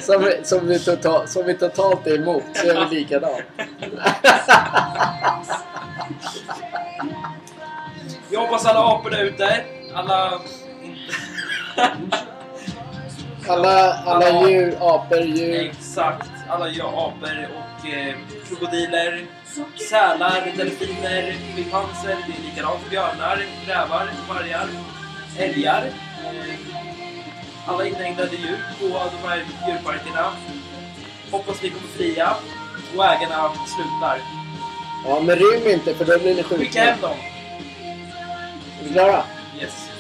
[0.03, 3.43] Som, som, vi total, som vi totalt är emot, så är vi likadant.
[8.31, 9.65] Jag hoppas alla apor där ute,
[9.95, 10.41] alla...
[13.49, 15.55] Alla, alla djur, apor, djur.
[15.71, 16.31] Exakt.
[16.49, 18.15] Alla djur, apor och eh,
[18.49, 19.25] krokodiler,
[19.91, 22.91] sälar, delfiner, schimpanser, det är likadant.
[22.91, 24.67] Björnar, rävar, vargar,
[25.39, 25.85] älgar.
[26.25, 26.55] Eh,
[27.67, 30.33] alla inhägnade djur på de här djurparkerna.
[31.31, 32.35] Hoppas ni kommer fria
[32.97, 34.19] och ägarna slutar.
[35.07, 37.09] Ja, men rym inte för då blir ni Skicka hem skjutna.
[37.09, 37.17] dem!
[38.81, 39.23] Är vi klara?
[39.61, 39.91] Yes.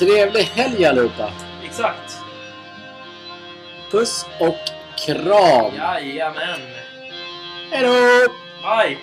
[0.00, 1.30] Trevlig helg allihopa!
[1.64, 2.18] Exakt.
[3.90, 4.56] Puss och
[5.06, 5.74] kram!
[5.76, 6.60] Jajamän.
[7.70, 7.92] Hejdå!
[8.62, 8.98] Bye!